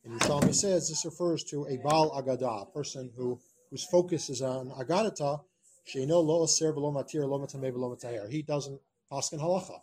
And 0.04 0.20
Yerushalmi 0.20 0.54
says 0.54 0.88
this 0.88 1.04
refers 1.04 1.42
to 1.50 1.66
a 1.66 1.78
Baal 1.78 2.12
Agada, 2.12 2.62
a 2.62 2.66
person 2.66 3.10
who 3.16 3.40
whose 3.70 3.84
focus 3.84 4.30
is 4.30 4.42
on 4.42 4.70
Agadata, 4.70 5.40
sheino 5.86 6.24
lo 6.24 6.44
v'lo 6.46 6.92
matir 6.92 7.26
lo. 7.26 8.28
He 8.28 8.42
doesn't 8.42 8.80
paskin 9.10 9.40
halacha. 9.40 9.78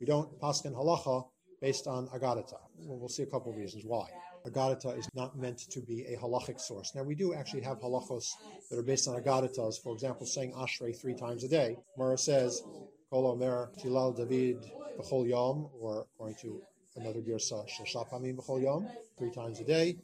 We 0.00 0.06
don't 0.06 0.40
paskin 0.40 0.74
halacha 0.74 1.28
based 1.60 1.86
on 1.86 2.08
Agadata. 2.08 2.58
Well, 2.78 3.08
see 3.08 3.24
a 3.24 3.26
couple 3.26 3.52
of 3.52 3.58
reasons 3.58 3.84
why. 3.84 4.08
Agadata 4.46 4.96
is 4.98 5.08
not 5.14 5.36
meant 5.36 5.58
to 5.58 5.80
be 5.80 6.04
a 6.06 6.16
halachic 6.16 6.60
source. 6.60 6.94
Now, 6.94 7.02
we 7.02 7.14
do 7.14 7.34
actually 7.34 7.62
have 7.62 7.80
halachos 7.80 8.26
that 8.70 8.78
are 8.78 8.82
based 8.82 9.08
on 9.08 9.20
Agadatas, 9.20 9.82
for 9.82 9.92
example, 9.92 10.26
saying 10.26 10.52
Ashrei 10.52 10.96
three 10.98 11.14
times 11.14 11.44
a 11.44 11.48
day. 11.48 11.76
Mara 11.96 12.16
says, 12.16 12.62
Kol 13.10 13.26
Omer 13.26 13.70
Tilal 13.78 14.16
David 14.16 14.64
B'chol 14.98 15.28
Yom, 15.28 15.68
or 15.80 16.06
according 16.14 16.36
to 16.36 16.62
another 16.96 17.20
Girsa, 17.20 17.66
Shashap 17.68 18.10
Hamim 18.10 18.36
B'chol 18.36 18.62
Yom, 18.62 18.88
three 19.18 19.30
times 19.30 19.60
a 19.60 19.64
day. 19.64 19.96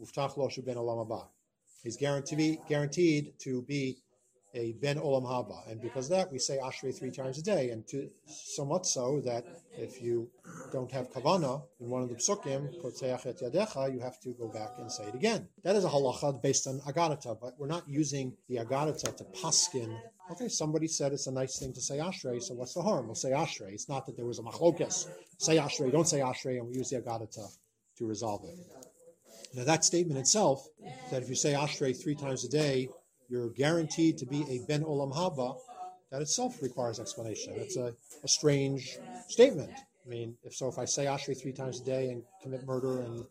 Uftach 0.00 0.36
Lo 0.36 0.48
Ben 0.64 0.76
Olam. 0.76 1.28
He's 1.82 1.96
guaranteed, 1.96 2.58
guaranteed 2.68 3.38
to 3.40 3.62
be 3.62 3.98
a 4.54 4.72
Ben 4.80 4.96
Olam 4.98 5.24
Haba. 5.24 5.70
And 5.70 5.80
because 5.80 6.10
of 6.10 6.16
that, 6.16 6.32
we 6.32 6.38
say 6.38 6.58
Ashrei 6.58 6.96
three 6.96 7.10
times 7.10 7.38
a 7.38 7.42
day. 7.42 7.70
And 7.70 7.86
to, 7.88 8.08
so 8.26 8.64
much 8.64 8.86
so 8.86 9.20
that 9.24 9.44
if 9.78 10.02
you 10.02 10.28
don't 10.72 10.90
have 10.90 11.10
Kavana 11.12 11.62
in 11.80 11.88
one 11.88 12.02
of 12.02 12.08
the 12.08 12.16
psukim, 12.16 12.74
Yadecha, 12.82 13.94
you 13.94 14.00
have 14.00 14.18
to 14.20 14.30
go 14.30 14.48
back 14.48 14.70
and 14.78 14.90
say 14.90 15.04
it 15.04 15.14
again. 15.14 15.48
That 15.62 15.76
is 15.76 15.84
a 15.84 15.88
halacha 15.88 16.42
based 16.42 16.66
on 16.66 16.80
Agadata, 16.80 17.38
but 17.40 17.54
we're 17.58 17.68
not 17.68 17.88
using 17.88 18.36
the 18.48 18.56
Agadata 18.56 19.16
to 19.16 19.24
paskin. 19.24 19.96
Okay, 20.32 20.48
somebody 20.48 20.86
said 20.86 21.12
it's 21.12 21.26
a 21.26 21.32
nice 21.32 21.58
thing 21.58 21.72
to 21.72 21.80
say 21.80 21.98
Ashrei, 21.98 22.42
so 22.42 22.54
what's 22.54 22.74
the 22.74 22.82
harm? 22.82 23.06
We'll 23.06 23.14
say 23.14 23.30
Ashrei. 23.30 23.72
It's 23.72 23.88
not 23.88 24.06
that 24.06 24.16
there 24.16 24.26
was 24.26 24.38
a 24.38 24.42
machlokas. 24.42 25.08
Say 25.38 25.56
Ashrei, 25.56 25.90
don't 25.90 26.08
say 26.08 26.20
Ashrei, 26.20 26.58
and 26.58 26.68
we 26.68 26.74
use 26.74 26.90
the 26.90 27.00
Agadata 27.00 27.46
to 27.98 28.06
resolve 28.06 28.44
it. 28.44 28.89
Now, 29.54 29.64
that 29.64 29.84
statement 29.84 30.18
itself, 30.18 30.68
that 31.10 31.22
if 31.22 31.28
you 31.28 31.34
say 31.34 31.54
Ashrei 31.54 32.00
three 32.00 32.14
times 32.14 32.44
a 32.44 32.48
day, 32.48 32.88
you're 33.28 33.50
guaranteed 33.50 34.18
to 34.18 34.26
be 34.26 34.42
a 34.48 34.64
Ben 34.66 34.82
Olam 34.82 35.12
Haba, 35.12 35.56
that 36.10 36.22
itself 36.22 36.62
requires 36.62 36.98
explanation. 37.00 37.54
It's 37.56 37.76
a, 37.76 37.94
a 38.24 38.28
strange 38.28 38.98
statement. 39.28 39.70
I 40.04 40.08
mean, 40.08 40.36
if 40.44 40.54
so, 40.54 40.68
if 40.68 40.78
I 40.78 40.84
say 40.84 41.06
Ashrei 41.06 41.40
three 41.40 41.52
times 41.52 41.80
a 41.80 41.84
day 41.84 42.10
and 42.10 42.22
commit 42.42 42.64
murder 42.66 43.00
and 43.00 43.24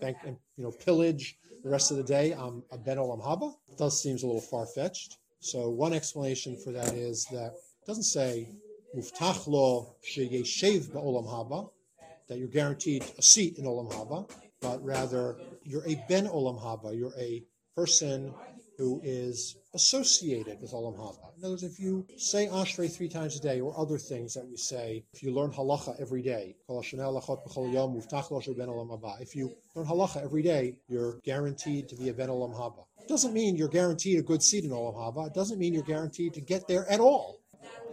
bank 0.00 0.18
and 0.26 0.36
you 0.56 0.64
know 0.64 0.70
pillage 0.70 1.38
the 1.62 1.70
rest 1.70 1.90
of 1.90 1.96
the 1.96 2.02
day, 2.02 2.32
I'm 2.32 2.62
a 2.70 2.78
Ben 2.78 2.98
Olam 2.98 3.22
Haba. 3.22 3.54
It 3.70 3.78
does 3.78 4.02
seems 4.02 4.22
a 4.22 4.26
little 4.26 4.42
far 4.42 4.66
fetched. 4.66 5.18
So 5.40 5.70
one 5.70 5.92
explanation 5.92 6.56
for 6.56 6.72
that 6.72 6.92
is 6.94 7.26
that 7.30 7.52
it 7.54 7.86
doesn't 7.86 8.04
say 8.04 8.48
Muftach 8.96 9.46
lo 9.46 9.94
sheyeshev 10.02 10.92
be'olam 10.92 11.26
haba, 11.26 11.70
that 12.28 12.38
you're 12.38 12.48
guaranteed 12.48 13.04
a 13.18 13.22
seat 13.22 13.58
in 13.58 13.64
olam 13.64 13.92
haba, 13.92 14.30
but 14.60 14.82
rather 14.82 15.36
you're 15.66 15.86
a 15.86 16.02
ben 16.08 16.26
olam 16.26 16.60
haba. 16.60 16.96
You're 16.96 17.18
a 17.18 17.44
person 17.74 18.32
who 18.78 19.00
is 19.02 19.56
associated 19.74 20.60
with 20.60 20.72
Olam 20.72 20.96
Haba. 20.96 21.36
In 21.36 21.44
other 21.44 21.52
words, 21.52 21.62
if 21.62 21.78
you 21.78 22.06
say 22.16 22.46
Ashrei 22.46 22.94
three 22.94 23.08
times 23.08 23.36
a 23.36 23.40
day 23.40 23.60
or 23.60 23.78
other 23.78 23.98
things 23.98 24.34
that 24.34 24.46
we 24.46 24.56
say, 24.56 25.04
if 25.12 25.22
you 25.22 25.32
learn 25.32 25.50
halacha 25.50 25.98
every 26.00 26.22
day, 26.22 26.56
if 26.68 26.92
you 26.92 27.06
learn 29.74 29.86
halacha 29.86 30.22
every 30.22 30.42
day, 30.42 30.78
you're 30.88 31.18
guaranteed 31.24 31.88
to 31.88 31.96
be 31.96 32.08
a 32.10 32.14
Ben 32.14 32.28
Olam 32.28 32.54
Haba. 32.54 32.84
It 33.00 33.08
doesn't 33.08 33.32
mean 33.32 33.56
you're 33.56 33.68
guaranteed 33.68 34.18
a 34.18 34.22
good 34.22 34.42
seat 34.42 34.64
in 34.64 34.70
Olam 34.70 34.94
Haba. 34.94 35.28
It 35.28 35.34
doesn't 35.34 35.58
mean 35.58 35.72
you're 35.72 35.82
guaranteed 35.82 36.34
to 36.34 36.40
get 36.40 36.68
there 36.68 36.90
at 36.90 37.00
all. 37.00 37.40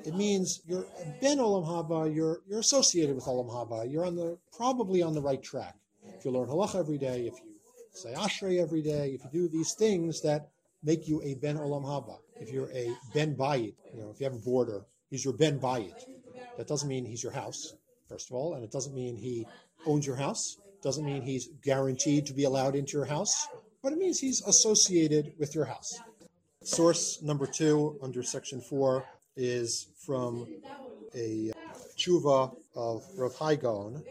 It 0.06 0.16
means 0.16 0.62
you're 0.66 0.86
Ben 1.22 1.38
Olam 1.38 1.66
Haba, 1.66 2.14
you're, 2.14 2.42
you're 2.48 2.60
associated 2.60 3.16
with 3.16 3.26
Olam 3.26 3.50
Haba, 3.50 3.90
you're 3.90 4.06
on 4.06 4.16
the 4.16 4.38
probably 4.56 5.02
on 5.02 5.14
the 5.14 5.22
right 5.22 5.42
track. 5.42 5.76
If 6.18 6.26
you 6.26 6.32
learn 6.32 6.50
halacha 6.50 6.80
every 6.80 6.98
day, 6.98 7.28
if 7.28 7.36
you 7.40 7.53
say 7.94 8.14
Ashrei 8.14 8.62
every 8.62 8.82
day, 8.82 9.12
if 9.12 9.24
you 9.24 9.30
do 9.32 9.48
these 9.48 9.74
things 9.74 10.22
that 10.22 10.50
make 10.84 11.08
you 11.08 11.22
a 11.24 11.36
Ben 11.36 11.58
Olam 11.58 11.84
Haba. 11.84 12.18
If 12.40 12.52
you're 12.52 12.72
a 12.72 12.94
Ben 13.14 13.36
Bayit, 13.36 13.76
you 13.94 14.02
know, 14.02 14.12
if 14.12 14.20
you 14.20 14.26
have 14.26 14.36
a 14.36 14.40
border, 14.40 14.86
he's 15.10 15.24
your 15.24 15.34
Ben 15.34 15.60
Bayit. 15.60 15.96
That 16.58 16.68
doesn't 16.68 16.90
mean 16.90 17.06
he's 17.06 17.24
your 17.24 17.32
house, 17.32 17.74
first 18.10 18.30
of 18.30 18.36
all, 18.36 18.56
and 18.56 18.64
it 18.64 18.72
doesn't 18.72 18.94
mean 18.94 19.16
he 19.16 19.48
owns 19.86 20.06
your 20.06 20.18
house. 20.18 20.58
Doesn't 20.82 21.06
mean 21.06 21.22
he's 21.22 21.48
guaranteed 21.64 22.26
to 22.26 22.34
be 22.34 22.44
allowed 22.44 22.76
into 22.76 22.98
your 22.98 23.06
house, 23.06 23.48
but 23.82 23.94
it 23.94 23.98
means 23.98 24.20
he's 24.20 24.42
associated 24.42 25.34
with 25.40 25.56
your 25.56 25.66
house. 25.66 25.98
Source 26.64 27.22
number 27.22 27.46
two 27.46 27.98
under 28.02 28.22
section 28.22 28.60
four 28.60 29.06
is 29.38 29.88
from 30.06 30.48
a 31.16 31.52
tshuva 31.98 32.56
of 32.76 33.04
Rav 33.16 33.36
Hai 33.36 33.56
Gaon. 33.56 34.04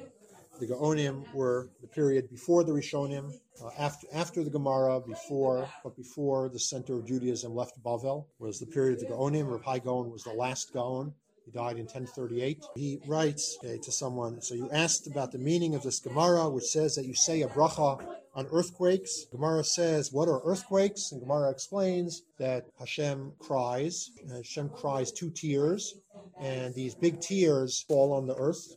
The 0.62 0.68
Gaonim 0.68 1.24
were 1.34 1.70
the 1.80 1.88
period 1.88 2.30
before 2.30 2.62
the 2.62 2.70
Rishonim, 2.70 3.32
uh, 3.60 3.70
after 3.76 4.06
after 4.12 4.44
the 4.44 4.50
Gemara, 4.50 5.00
before 5.00 5.68
but 5.82 5.96
before 5.96 6.48
the 6.50 6.60
center 6.60 6.94
of 6.94 7.04
Judaism 7.04 7.52
left 7.52 7.82
Bavel, 7.82 8.26
was 8.38 8.60
the 8.60 8.66
period 8.66 9.02
of 9.02 9.08
the 9.08 9.12
Gaonim. 9.12 9.50
Rav 9.50 9.64
Hai 9.64 9.80
Gaon 9.80 10.08
was 10.12 10.22
the 10.22 10.32
last 10.32 10.72
Gaon. 10.72 11.14
He 11.44 11.50
died 11.50 11.78
in 11.78 11.86
1038. 11.86 12.64
He 12.76 13.00
writes 13.08 13.58
okay, 13.58 13.76
to 13.78 13.90
someone, 13.90 14.40
so 14.40 14.54
you 14.54 14.70
asked 14.70 15.08
about 15.08 15.32
the 15.32 15.38
meaning 15.38 15.74
of 15.74 15.82
this 15.82 15.98
Gemara, 15.98 16.48
which 16.48 16.66
says 16.66 16.94
that 16.94 17.06
you 17.06 17.14
say 17.14 17.42
a 17.42 17.48
bracha 17.48 18.00
on 18.32 18.46
earthquakes. 18.52 19.26
Gemara 19.32 19.64
says, 19.64 20.12
what 20.12 20.28
are 20.28 20.42
earthquakes? 20.44 21.10
And 21.10 21.20
Gemara 21.20 21.50
explains 21.50 22.22
that 22.38 22.66
Hashem 22.78 23.32
cries. 23.40 24.10
Hashem 24.30 24.68
cries 24.68 25.10
two 25.10 25.30
tears, 25.30 25.96
and 26.40 26.72
these 26.72 26.94
big 26.94 27.20
tears 27.20 27.84
fall 27.88 28.12
on 28.12 28.28
the 28.28 28.36
earth, 28.36 28.76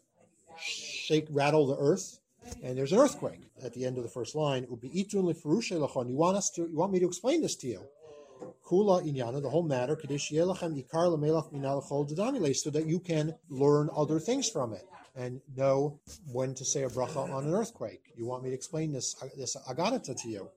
shake, 0.60 1.28
rattle 1.30 1.68
the 1.68 1.78
earth, 1.78 2.20
and 2.64 2.78
there's 2.78 2.92
an 2.92 3.00
earthquake 3.00 3.42
at 3.64 3.74
the 3.74 3.86
end 3.86 3.98
of 3.98 4.04
the 4.04 4.10
first 4.10 4.36
line. 4.36 4.68
You 4.70 6.16
want 6.16 6.38
us 6.38 6.50
to? 6.52 6.62
You 6.62 6.78
want 6.78 6.92
me 6.92 7.00
to 7.00 7.08
explain 7.08 7.42
this 7.42 7.56
to 7.58 7.68
you? 7.68 7.82
Kula 8.66 9.04
inyana, 9.04 9.42
the 9.42 9.50
whole 9.50 9.64
matter, 9.64 9.96
so 9.96 10.08
that 12.70 12.86
you 12.86 13.00
can 13.00 13.36
learn 13.50 13.90
other 13.96 14.20
things 14.20 14.50
from 14.50 14.74
it 14.74 14.86
and 15.16 15.42
know 15.56 16.00
when 16.32 16.54
to 16.56 16.66
say 16.66 16.84
a 16.84 16.90
bracha 16.90 17.34
on 17.34 17.46
an 17.46 17.54
earthquake. 17.54 18.02
You 18.16 18.26
want 18.26 18.44
me 18.44 18.50
to 18.50 18.56
explain 18.56 18.92
this 18.92 19.16
this 19.38 19.56
agadata 19.70 20.22
to 20.22 20.30
you? 20.30 20.50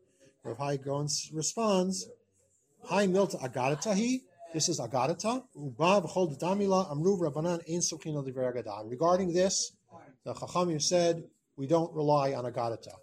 Rav 0.45 0.59
Hai 0.59 0.77
Gaon 0.77 1.09
responds, 1.33 2.09
Hi 2.85 3.07
milta 3.07 3.41
agadata 3.41 3.95
he. 3.95 4.23
This 4.55 4.69
is 4.69 4.81
sokin 7.81 8.91
Regarding 8.91 9.33
this, 9.33 9.73
the 10.25 10.35
Chachamim 10.35 10.81
said 10.81 11.25
we 11.57 11.67
don't 11.67 11.93
rely 11.95 12.33
on 12.35 12.45
agadata. 12.45 12.95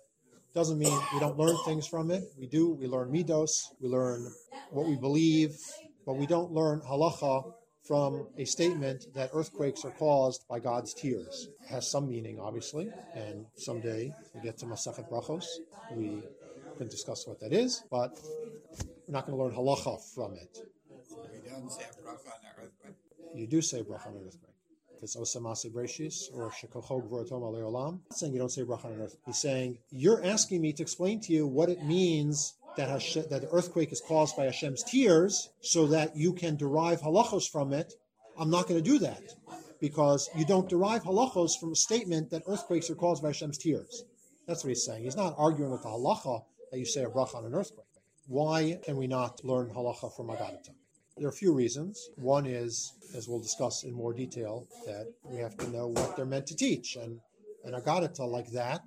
Doesn't 0.53 0.77
mean 0.77 0.97
we 1.13 1.19
don't 1.19 1.37
learn 1.37 1.57
things 1.65 1.85
from 1.85 2.11
it. 2.11 2.23
We 2.39 2.47
do. 2.47 2.73
We 2.73 2.87
learn 2.87 3.11
midos. 3.11 3.51
We 3.81 3.89
learn 3.89 4.31
what 4.71 4.87
we 4.87 4.95
believe, 4.95 5.57
but 6.05 6.13
we 6.13 6.25
don't 6.25 6.51
learn 6.51 6.81
halacha 6.81 7.51
from 7.83 8.27
a 8.37 8.45
statement 8.45 9.05
that 9.13 9.31
earthquakes 9.33 9.83
are 9.83 9.91
caused 9.91 10.45
by 10.47 10.59
God's 10.59 10.93
tears. 10.93 11.49
It 11.63 11.67
has 11.67 11.91
some 11.91 12.09
meaning, 12.09 12.39
obviously, 12.39 12.89
and 13.13 13.45
someday 13.57 14.13
we 14.33 14.41
get 14.41 14.57
to 14.59 14.65
Masachet 14.65 15.09
Brachos. 15.09 15.45
We 15.91 16.23
can 16.77 16.87
discuss 16.87 17.27
what 17.27 17.39
that 17.41 17.53
is, 17.53 17.83
but 17.91 18.17
we're 19.07 19.13
not 19.13 19.27
going 19.27 19.37
to 19.37 19.43
learn 19.43 19.53
halacha 19.53 19.99
from 20.15 20.33
it. 20.33 20.57
We 21.31 21.49
don't 21.49 21.69
say 21.69 21.83
bracha 22.01 22.31
on 22.31 22.41
the 22.41 22.63
earthquake. 22.63 22.95
You 23.35 23.47
do 23.47 23.61
say 23.61 23.81
bracha 23.81 24.07
on 24.07 24.15
earthquake 24.25 24.44
it's 25.05 25.15
Osamase 25.15 25.71
Breshis 25.71 26.33
or 26.33 26.49
Shekochog. 26.49 27.11
Not 27.11 27.99
saying 28.11 28.33
you 28.33 28.39
don't 28.39 28.51
say 28.51 28.63
bracha 28.63 28.85
on 28.85 28.99
earth. 28.99 29.15
He's 29.25 29.37
saying 29.37 29.77
you're 29.91 30.25
asking 30.25 30.61
me 30.61 30.73
to 30.73 30.81
explain 30.81 31.19
to 31.21 31.31
you 31.31 31.45
what 31.45 31.69
it 31.69 31.83
means 31.83 32.55
that 32.75 32.89
Hashem, 32.89 33.25
that 33.29 33.43
the 33.43 33.49
earthquake 33.51 33.91
is 33.91 34.01
caused 34.01 34.35
by 34.35 34.45
Hashem's 34.45 34.83
tears, 34.83 35.49
so 35.61 35.85
that 35.87 36.15
you 36.15 36.33
can 36.33 36.55
derive 36.55 37.01
halachos 37.01 37.47
from 37.47 37.71
it. 37.71 37.93
I'm 38.37 38.49
not 38.49 38.67
going 38.67 38.83
to 38.83 38.89
do 38.89 38.97
that 38.99 39.21
because 39.79 40.27
you 40.35 40.43
don't 40.43 40.67
derive 40.67 41.03
halachos 41.03 41.51
from 41.59 41.71
a 41.71 41.75
statement 41.75 42.31
that 42.31 42.41
earthquakes 42.47 42.89
are 42.89 42.95
caused 42.95 43.21
by 43.21 43.29
Hashem's 43.29 43.59
tears. 43.59 44.05
That's 44.47 44.63
what 44.63 44.69
he's 44.69 44.83
saying. 44.83 45.03
He's 45.03 45.15
not 45.15 45.35
arguing 45.37 45.71
with 45.71 45.83
the 45.83 45.89
halacha 45.89 46.43
that 46.71 46.79
you 46.79 46.85
say 46.85 47.03
a 47.03 47.09
bracha 47.09 47.35
on 47.35 47.45
an 47.45 47.53
earthquake. 47.53 47.85
Why 48.27 48.79
can 48.83 48.97
we 48.97 49.05
not 49.05 49.45
learn 49.45 49.69
halacha 49.69 50.15
from 50.15 50.27
Agadata? 50.29 50.71
There 51.17 51.27
are 51.27 51.29
a 51.29 51.33
few 51.33 51.53
reasons. 51.53 52.09
One 52.17 52.45
is, 52.45 52.91
as 53.15 53.29
we'll 53.29 53.39
discuss 53.39 53.83
in 53.83 53.93
more 53.93 54.13
detail, 54.13 54.67
that 54.85 55.07
we 55.23 55.37
have 55.37 55.55
to 55.57 55.69
know 55.69 55.87
what 55.87 56.17
they're 56.17 56.25
meant 56.25 56.47
to 56.47 56.55
teach. 56.55 56.97
And 56.97 57.21
an 57.63 57.73
agadata 57.73 58.27
like 58.27 58.51
that 58.51 58.81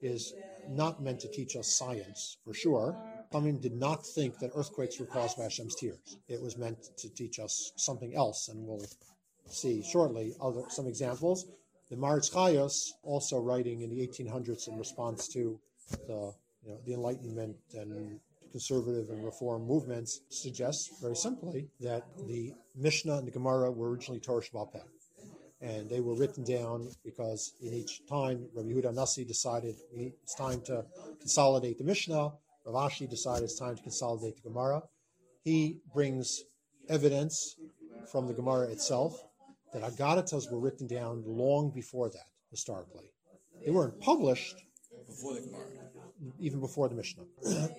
is 0.00 0.34
not 0.68 1.00
meant 1.00 1.20
to 1.20 1.28
teach 1.28 1.54
us 1.54 1.68
science, 1.68 2.38
for 2.44 2.52
sure. 2.52 2.96
Chachamim 3.32 3.60
did 3.60 3.74
not 3.74 4.04
think 4.04 4.38
that 4.40 4.50
earthquakes 4.56 4.98
were 4.98 5.06
caused 5.06 5.36
by 5.36 5.44
Hashem's 5.44 5.76
tears. 5.76 6.18
It 6.26 6.42
was 6.42 6.58
meant 6.58 6.78
to 6.98 7.14
teach 7.14 7.38
us 7.38 7.72
something 7.76 8.14
else, 8.16 8.48
and 8.48 8.66
we'll 8.66 8.86
see 9.46 9.82
shortly 9.82 10.34
other 10.40 10.62
some 10.70 10.88
examples. 10.88 11.46
The 11.90 11.96
Maritz 11.96 12.30
Chayos, 12.30 12.90
also 13.04 13.38
writing 13.38 13.82
in 13.82 13.90
the 13.90 14.06
1800s 14.06 14.66
in 14.66 14.78
response 14.78 15.28
to 15.28 15.60
the 16.06 16.34
you 16.64 16.72
know, 16.72 16.78
the 16.84 16.94
Enlightenment 16.94 17.56
and 17.74 18.20
conservative 18.50 19.10
and 19.10 19.24
reform 19.24 19.66
movements 19.66 20.20
suggests 20.28 21.00
very 21.00 21.16
simply 21.16 21.68
that 21.80 22.04
the 22.26 22.52
Mishnah 22.76 23.16
and 23.18 23.26
the 23.26 23.30
Gemara 23.30 23.70
were 23.70 23.90
originally 23.90 24.20
Torah 24.20 24.42
Peh. 24.72 24.78
And 25.60 25.90
they 25.90 26.00
were 26.00 26.14
written 26.14 26.44
down 26.44 26.88
because 27.04 27.54
in 27.60 27.72
each 27.72 28.06
time 28.06 28.46
Rabbi 28.54 28.68
Yehuda 28.68 28.94
Nasi 28.94 29.24
decided 29.24 29.74
it's 29.92 30.34
time 30.34 30.60
to 30.66 30.84
consolidate 31.20 31.78
the 31.78 31.84
Mishnah. 31.84 32.32
Rav 32.64 32.92
Ashi 32.92 33.08
decided 33.08 33.44
it's 33.44 33.58
time 33.58 33.76
to 33.76 33.82
consolidate 33.82 34.36
the 34.36 34.48
Gemara. 34.48 34.82
He 35.42 35.80
brings 35.92 36.44
evidence 36.88 37.56
from 38.10 38.26
the 38.26 38.34
Gemara 38.34 38.68
itself 38.68 39.24
that 39.72 39.82
Agadatas 39.82 40.50
were 40.50 40.60
written 40.60 40.86
down 40.86 41.22
long 41.26 41.70
before 41.74 42.08
that, 42.08 42.26
historically. 42.50 43.10
They 43.64 43.70
weren't 43.70 44.00
published 44.00 44.56
Before 45.06 45.34
the 45.34 45.40
Gemara. 45.40 45.77
Even 46.38 46.60
before 46.60 46.88
the 46.88 46.94
Mishnah, 46.94 47.24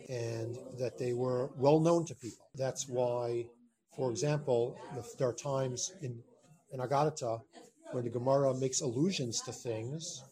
and 0.10 0.58
that 0.78 0.97
they 0.97 1.13
were 1.13 1.49
well 1.58 1.80
known 1.80 2.06
to 2.06 2.15
people. 2.15 2.45
That's 2.56 2.88
why, 2.88 3.45
for 3.95 4.12
example, 4.12 4.78
there 5.17 5.30
are 5.30 5.34
times 5.34 5.91
in 6.02 6.23
in 6.71 6.80
Agadata 6.80 7.41
when 7.91 8.04
the 8.04 8.10
Gemara 8.10 8.54
makes 8.54 8.82
allusions 8.82 9.41
to 9.41 9.52
things 9.52 10.23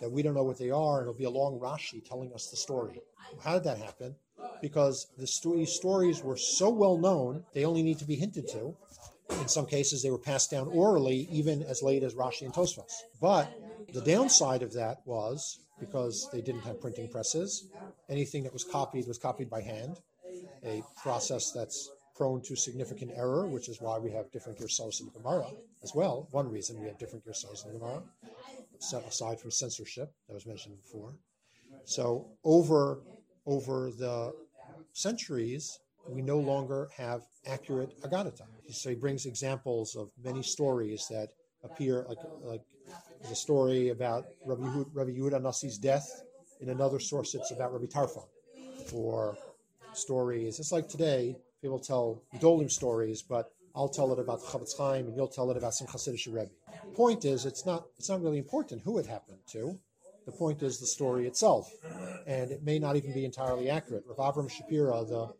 that 0.00 0.10
we 0.10 0.22
don't 0.22 0.34
know 0.34 0.42
what 0.42 0.58
they 0.58 0.70
are, 0.70 0.98
and 0.98 1.04
it'll 1.04 1.18
be 1.18 1.24
a 1.24 1.30
long 1.30 1.58
Rashi 1.60 2.04
telling 2.04 2.32
us 2.32 2.48
the 2.50 2.56
story. 2.56 3.00
How 3.42 3.54
did 3.54 3.64
that 3.64 3.78
happen? 3.78 4.16
Because 4.60 5.06
the 5.18 5.26
stories 5.26 6.22
were 6.22 6.36
so 6.36 6.70
well 6.70 6.98
known, 6.98 7.44
they 7.52 7.64
only 7.64 7.82
need 7.82 7.98
to 7.98 8.04
be 8.04 8.16
hinted 8.16 8.48
to. 8.48 8.76
In 9.40 9.48
some 9.48 9.66
cases, 9.66 10.02
they 10.02 10.10
were 10.10 10.18
passed 10.18 10.50
down 10.50 10.68
orally, 10.68 11.28
even 11.30 11.62
as 11.62 11.82
late 11.82 12.02
as 12.02 12.14
Rashi 12.14 12.42
and 12.42 12.52
Tosfos. 12.52 12.92
But 13.20 13.50
the 13.92 14.02
downside 14.02 14.62
of 14.62 14.72
that 14.74 14.98
was 15.06 15.60
because 15.78 16.28
they 16.32 16.40
didn't 16.40 16.62
have 16.62 16.80
printing 16.80 17.08
presses. 17.08 17.68
Anything 18.08 18.42
that 18.44 18.52
was 18.52 18.64
copied 18.64 19.06
was 19.06 19.18
copied 19.18 19.50
by 19.50 19.60
hand, 19.62 20.00
a 20.64 20.82
process 20.96 21.52
that's 21.52 21.90
prone 22.14 22.40
to 22.42 22.54
significant 22.54 23.10
error, 23.16 23.48
which 23.48 23.68
is 23.68 23.80
why 23.80 23.98
we 23.98 24.10
have 24.12 24.30
different 24.30 24.58
Gersos 24.58 25.00
in 25.00 25.06
the 25.06 25.12
Gemara 25.12 25.48
as 25.82 25.94
well. 25.94 26.28
One 26.30 26.48
reason 26.48 26.80
we 26.80 26.86
have 26.86 26.98
different 26.98 27.24
Gersos 27.26 27.66
in 27.66 27.72
the 27.72 27.78
Gemara, 27.78 28.02
aside 29.06 29.40
from 29.40 29.50
censorship 29.50 30.12
that 30.28 30.34
was 30.34 30.46
mentioned 30.46 30.76
before. 30.82 31.14
So 31.84 32.26
over 32.44 33.02
over 33.46 33.90
the 33.90 34.32
centuries, 34.92 35.78
we 36.08 36.22
no 36.22 36.38
longer 36.38 36.88
have 36.96 37.22
accurate 37.46 38.00
Agadata. 38.02 38.46
So 38.70 38.90
he 38.90 38.94
brings 38.96 39.26
examples 39.26 39.96
of 39.96 40.10
many 40.22 40.42
stories 40.42 41.06
that 41.10 41.30
appear 41.62 42.06
like 42.08 42.18
like 42.42 42.62
the 43.28 43.34
story 43.34 43.88
about 43.88 44.26
Rabbi, 44.44 44.84
Rabbi 44.92 45.10
Yehuda 45.10 45.40
Nasi's 45.40 45.78
death. 45.78 46.22
In 46.60 46.68
another 46.70 47.00
source, 47.00 47.34
it's 47.34 47.50
about 47.50 47.72
Rabbi 47.72 47.86
Tarfon. 47.86 48.24
Or 48.92 49.36
stories. 49.92 50.58
It's 50.58 50.72
like 50.72 50.88
today, 50.88 51.36
people 51.62 51.78
tell 51.78 52.22
Gedolim 52.34 52.70
stories, 52.70 53.22
but 53.22 53.52
I'll 53.74 53.88
tell 53.88 54.12
it 54.12 54.18
about 54.18 54.40
the 54.40 54.46
Chofetz 54.46 54.76
Chaim 54.76 55.06
and 55.06 55.16
you'll 55.16 55.28
tell 55.28 55.50
it 55.50 55.56
about 55.56 55.74
some 55.74 55.86
Hasidic 55.88 56.26
Rebbe. 56.26 56.50
Point 56.94 57.24
is, 57.24 57.44
it's 57.44 57.66
not 57.66 57.86
it's 57.98 58.08
not 58.08 58.22
really 58.22 58.38
important 58.38 58.82
who 58.82 58.98
it 58.98 59.06
happened 59.06 59.38
to. 59.52 59.78
The 60.26 60.32
point 60.32 60.62
is 60.62 60.78
the 60.78 60.86
story 60.86 61.26
itself, 61.26 61.70
and 62.26 62.50
it 62.50 62.62
may 62.62 62.78
not 62.78 62.96
even 62.96 63.12
be 63.12 63.24
entirely 63.26 63.68
accurate. 63.68 64.04
Rav 64.06 64.34
Avram 64.34 64.50
Shapira, 64.50 65.06
the 65.06 65.34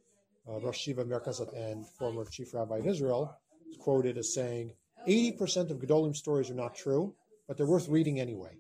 uh, 0.51 0.61
Rosh 0.61 0.79
Shiva 0.79 1.05
Merkaz 1.05 1.40
and 1.57 1.87
former 1.87 2.27
chief 2.27 2.53
rabbi 2.53 2.79
of 2.79 2.87
Israel, 2.87 3.35
is 3.70 3.79
quoted 3.79 4.18
as 4.18 4.35
saying, 4.35 4.73
80% 5.09 5.70
of 5.70 5.79
Gedolim 5.79 6.14
stories 6.14 6.51
are 6.51 6.55
not 6.55 6.75
true, 6.75 7.14
but 7.46 7.57
they're 7.57 7.66
worth 7.66 7.88
reading 7.88 8.20
anyway. 8.20 8.57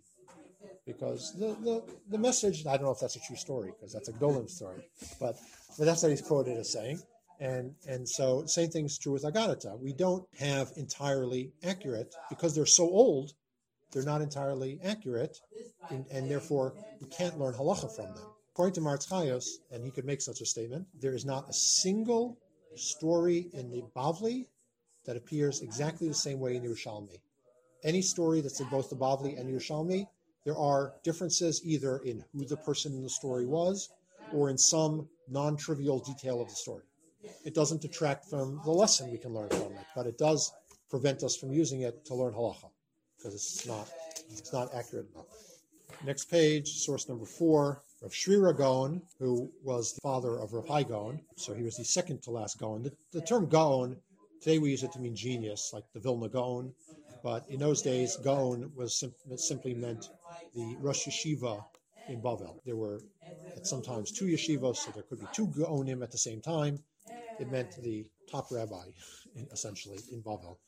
Because 0.86 1.32
the, 1.38 1.56
the, 1.62 1.82
the 2.10 2.18
message, 2.18 2.66
I 2.66 2.76
don't 2.76 2.84
know 2.84 2.90
if 2.90 3.00
that's 3.00 3.16
a 3.16 3.20
true 3.20 3.36
story, 3.36 3.72
because 3.72 3.92
that's 3.92 4.08
a 4.08 4.12
Gedolim 4.12 4.50
story, 4.50 4.82
but, 5.18 5.36
but 5.78 5.84
that's 5.86 6.02
what 6.02 6.10
he's 6.10 6.20
quoted 6.20 6.58
as 6.58 6.70
saying. 6.70 7.00
And, 7.40 7.74
and 7.88 8.08
so, 8.08 8.44
same 8.46 8.70
thing's 8.70 8.98
true 8.98 9.12
with 9.12 9.24
Agadata. 9.24 9.78
We 9.80 9.92
don't 9.92 10.24
have 10.38 10.72
entirely 10.76 11.52
accurate, 11.64 12.14
because 12.28 12.54
they're 12.54 12.66
so 12.66 12.84
old, 12.84 13.32
they're 13.92 14.02
not 14.02 14.20
entirely 14.20 14.78
accurate, 14.84 15.38
and, 15.88 16.04
and 16.12 16.30
therefore 16.30 16.74
we 17.00 17.08
can't 17.08 17.38
learn 17.38 17.54
halacha 17.54 17.94
from 17.94 18.14
them. 18.14 18.26
According 18.52 18.74
to 18.74 18.80
Maratz 18.82 19.08
Chayos, 19.08 19.46
and 19.72 19.84
he 19.84 19.90
could 19.90 20.04
make 20.04 20.20
such 20.20 20.40
a 20.40 20.46
statement, 20.46 20.86
there 21.00 21.14
is 21.14 21.24
not 21.24 21.48
a 21.48 21.52
single 21.52 22.38
story 22.76 23.48
in 23.52 23.70
the 23.70 23.82
Bavli 23.96 24.46
that 25.06 25.16
appears 25.16 25.60
exactly 25.60 26.08
the 26.08 26.14
same 26.14 26.40
way 26.40 26.56
in 26.56 26.62
the 26.62 26.68
Yerushalmi. 26.68 27.18
Any 27.84 28.00
story 28.00 28.40
that's 28.40 28.60
in 28.60 28.68
both 28.68 28.88
the 28.88 28.96
Bavli 28.96 29.38
and 29.38 29.48
Yerushalmi, 29.48 30.06
there 30.44 30.56
are 30.56 30.94
differences 31.02 31.60
either 31.64 31.98
in 31.98 32.24
who 32.32 32.46
the 32.46 32.56
person 32.56 32.92
in 32.94 33.02
the 33.02 33.10
story 33.10 33.46
was 33.46 33.90
or 34.32 34.50
in 34.50 34.58
some 34.58 35.08
non 35.28 35.56
trivial 35.56 35.98
detail 35.98 36.40
of 36.40 36.48
the 36.48 36.54
story. 36.54 36.84
It 37.44 37.54
doesn't 37.54 37.82
detract 37.82 38.26
from 38.28 38.60
the 38.64 38.70
lesson 38.70 39.10
we 39.10 39.18
can 39.18 39.32
learn 39.32 39.48
from 39.48 39.72
it, 39.72 39.86
but 39.94 40.06
it 40.06 40.18
does 40.18 40.52
prevent 40.90 41.22
us 41.22 41.36
from 41.36 41.52
using 41.52 41.82
it 41.82 42.04
to 42.06 42.14
learn 42.14 42.34
halacha 42.34 42.70
because 43.16 43.34
it's 43.34 43.66
not 43.66 43.90
it's 44.30 44.52
not 44.52 44.74
accurate 44.74 45.06
enough. 45.14 45.26
Next 46.04 46.30
page, 46.30 46.68
source 46.68 47.08
number 47.08 47.24
four, 47.24 47.82
Rav 48.02 48.12
Shrira 48.12 48.56
Gaon, 48.56 49.02
who 49.18 49.50
was 49.62 49.94
the 49.94 50.00
father 50.02 50.38
of 50.38 50.52
Rav 50.52 50.88
Gaon. 50.88 51.20
So 51.36 51.54
he 51.54 51.62
was 51.62 51.76
the 51.76 51.84
second 51.84 52.22
to 52.22 52.30
last 52.30 52.58
Gaon. 52.58 52.82
The, 52.82 52.92
the 53.12 53.22
term 53.22 53.46
Gaon, 53.46 53.96
today 54.42 54.58
we 54.58 54.70
use 54.70 54.82
it 54.82 54.92
to 54.92 54.98
mean 54.98 55.16
genius, 55.16 55.70
like 55.72 55.84
the 55.94 56.00
Vilna 56.00 56.28
Gaon. 56.28 56.74
But 57.24 57.48
in 57.48 57.58
those 57.58 57.80
days, 57.80 58.16
Gaon 58.16 58.70
was 58.76 59.00
sim- 59.00 59.14
simply 59.36 59.72
meant 59.72 60.10
the 60.54 60.76
Rosh 60.82 61.08
Yeshiva 61.08 61.64
in 62.06 62.20
Bavel. 62.20 62.60
There 62.66 62.76
were 62.76 63.00
at 63.56 63.66
sometimes 63.66 64.12
two 64.12 64.26
yeshivas, 64.26 64.76
so 64.76 64.90
there 64.90 65.04
could 65.04 65.20
be 65.20 65.26
two 65.32 65.46
Gaonim 65.46 66.02
at 66.02 66.12
the 66.12 66.18
same 66.18 66.42
time. 66.42 66.78
It 67.38 67.50
meant 67.50 67.74
the 67.82 68.04
top 68.30 68.52
rabbi, 68.52 68.84
essentially, 69.50 70.00
in 70.12 70.22
Bavel, 70.22 70.58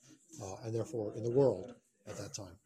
uh, 0.43 0.57
and 0.65 0.75
therefore 0.75 1.13
in 1.15 1.23
the 1.23 1.31
world 1.31 1.75
at 2.09 2.17
that 2.17 2.33
time. 2.33 2.57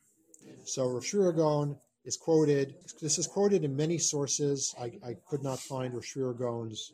So 0.65 0.87
Rav 0.87 1.03
Shrira 1.03 1.35
Gaon 1.35 1.77
is 2.05 2.17
quoted. 2.17 2.77
This 3.03 3.19
is 3.19 3.27
quoted 3.27 3.65
in 3.65 3.75
many 3.75 3.99
sources. 3.99 4.73
I, 4.81 4.93
I 5.05 5.17
could 5.29 5.43
not 5.43 5.59
find 5.59 5.95
Rav 5.95 6.05
Shrira 6.05 6.39
Gaon's 6.39 6.93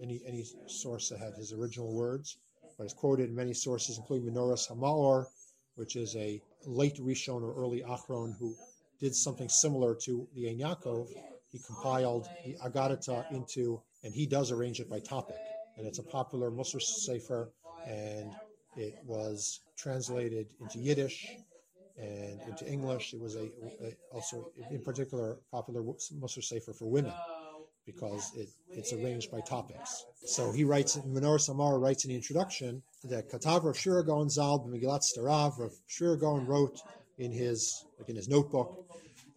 any 0.00 0.22
any 0.26 0.46
source 0.66 1.10
that 1.10 1.18
had 1.18 1.34
his 1.34 1.52
original 1.52 1.92
words, 1.92 2.38
but 2.78 2.84
it's 2.84 2.94
quoted 2.94 3.28
in 3.28 3.34
many 3.36 3.52
sources, 3.52 3.98
including 3.98 4.32
Menoras 4.32 4.66
Hamaor, 4.68 5.26
which 5.80 5.96
is 5.96 6.14
a 6.16 6.38
late 6.66 6.98
Rishon 6.98 7.42
or 7.42 7.54
early 7.54 7.80
Achron 7.80 8.36
who 8.38 8.54
did 9.00 9.14
something 9.14 9.48
similar 9.48 9.94
to 10.02 10.28
the 10.34 10.50
Ein 10.50 10.58
Yaakov. 10.58 11.08
He 11.50 11.58
compiled 11.58 12.28
the 12.44 12.54
Agadata 12.62 13.24
into, 13.32 13.80
and 14.04 14.14
he 14.14 14.26
does 14.26 14.52
arrange 14.52 14.78
it 14.78 14.90
by 14.90 15.00
topic, 15.00 15.40
and 15.78 15.86
it's 15.86 15.98
a 15.98 16.02
popular 16.02 16.50
Musar 16.50 16.82
Sefer, 16.82 17.50
and 17.86 18.34
it 18.76 18.98
was 19.06 19.60
translated 19.74 20.48
into 20.60 20.78
Yiddish 20.78 21.26
and 21.96 22.42
into 22.42 22.70
English. 22.70 23.14
It 23.14 23.20
was 23.20 23.36
a, 23.36 23.48
a 23.82 23.96
also, 24.12 24.52
in 24.70 24.82
particular, 24.82 25.38
popular 25.50 25.80
Musar 25.82 26.44
Sefer 26.44 26.74
for 26.74 26.90
women 26.90 27.14
because 27.86 28.32
it, 28.36 28.50
it's 28.70 28.92
arranged 28.92 29.30
by 29.30 29.40
topics. 29.40 30.04
So 30.26 30.52
he 30.52 30.64
writes, 30.64 30.98
Menoras 30.98 31.48
Hamaor 31.48 31.80
writes 31.80 32.04
in 32.04 32.10
the 32.10 32.16
introduction 32.16 32.82
that 33.04 33.30
Katav 33.30 33.64
Rav 33.64 33.76
Shrira 33.76 34.30
Zal 34.30 34.60
b'Megillat 34.60 35.02
Starav, 35.02 36.46
wrote 36.46 36.80
in 37.18 37.32
his, 37.32 37.84
like 37.98 38.08
in 38.08 38.16
his 38.16 38.28
notebook, 38.28 38.84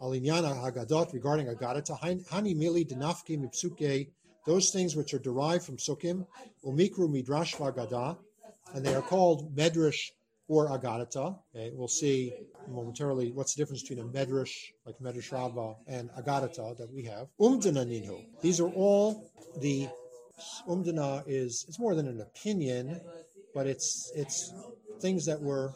Alinyana 0.02 0.54
Hagadot 0.56 1.14
regarding 1.14 1.48
Agadata, 1.48 1.98
Hani 2.00 2.56
Mili 2.56 2.86
Dinafki 2.88 3.40
Mipsuke, 3.40 4.10
those 4.46 4.72
things 4.72 4.96
which 4.96 5.14
are 5.14 5.20
derived 5.20 5.66
from 5.66 5.78
Sukkim, 5.78 6.26
Umikru 6.66 7.10
Midrash 7.10 7.56
Vagada, 7.56 8.18
and 8.74 8.86
they 8.86 8.94
are 8.94 9.02
called 9.02 9.56
Medrash 9.56 10.12
or 10.50 10.70
Agadata. 10.70 11.38
Okay, 11.56 11.72
we'll 11.74 11.88
see 11.88 12.34
momentarily 12.68 13.32
what's 13.32 13.56
the 13.56 13.62
difference 13.62 13.84
between 13.84 14.00
a 14.00 14.10
Medrash, 14.10 14.52
like 14.86 14.98
Medrash 15.00 15.32
Rabbah, 15.32 15.76
and 15.88 16.10
Agadata 16.12 16.76
that 16.78 16.92
we 16.94 17.04
have. 17.04 17.28
Umdana 17.40 17.86
Ninhu. 17.86 18.26
These 18.42 18.60
are 18.60 18.70
all 18.70 19.32
the 19.62 19.88
Umdana 20.68 21.24
is 21.28 21.66
it's 21.68 21.80
more 21.80 21.96
than 21.96 22.08
an 22.08 22.20
opinion, 22.20 23.00
but 23.54 23.68
it's 23.68 24.12
it's 24.16 24.54
things 25.00 25.26
that 25.26 25.42
were 25.42 25.74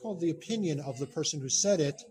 called 0.00 0.20
the 0.20 0.30
opinion 0.30 0.80
of 0.80 0.98
the 0.98 1.06
person 1.06 1.40
who 1.40 1.48
said 1.48 1.80
it. 1.80 2.02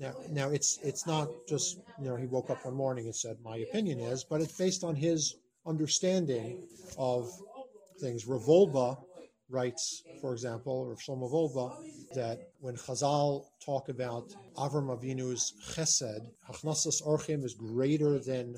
Now, 0.00 0.14
now 0.30 0.50
it's 0.50 0.78
it's 0.82 1.06
not 1.06 1.28
just 1.48 1.78
you 2.00 2.08
know 2.08 2.16
he 2.16 2.26
woke 2.26 2.50
up 2.50 2.64
one 2.64 2.74
morning 2.74 3.04
and 3.06 3.14
said 3.14 3.36
my 3.44 3.58
opinion 3.58 4.00
is, 4.00 4.24
but 4.24 4.40
it's 4.40 4.56
based 4.56 4.84
on 4.84 4.94
his 4.94 5.36
understanding 5.66 6.62
of 6.98 7.30
things. 8.00 8.24
Revolba 8.24 8.98
writes, 9.50 10.02
for 10.20 10.32
example, 10.32 10.72
or 10.72 10.96
Shlomo 10.96 11.30
Wolbe, 11.30 11.72
that 12.14 12.48
when 12.60 12.76
Chazal 12.76 13.44
talk 13.64 13.88
about 13.88 14.34
Avram 14.56 14.88
Avinu's 14.88 15.54
chesed, 15.70 16.26
Hachnasas 16.48 17.02
Orchim 17.06 17.44
is 17.44 17.54
greater 17.54 18.18
than 18.18 18.56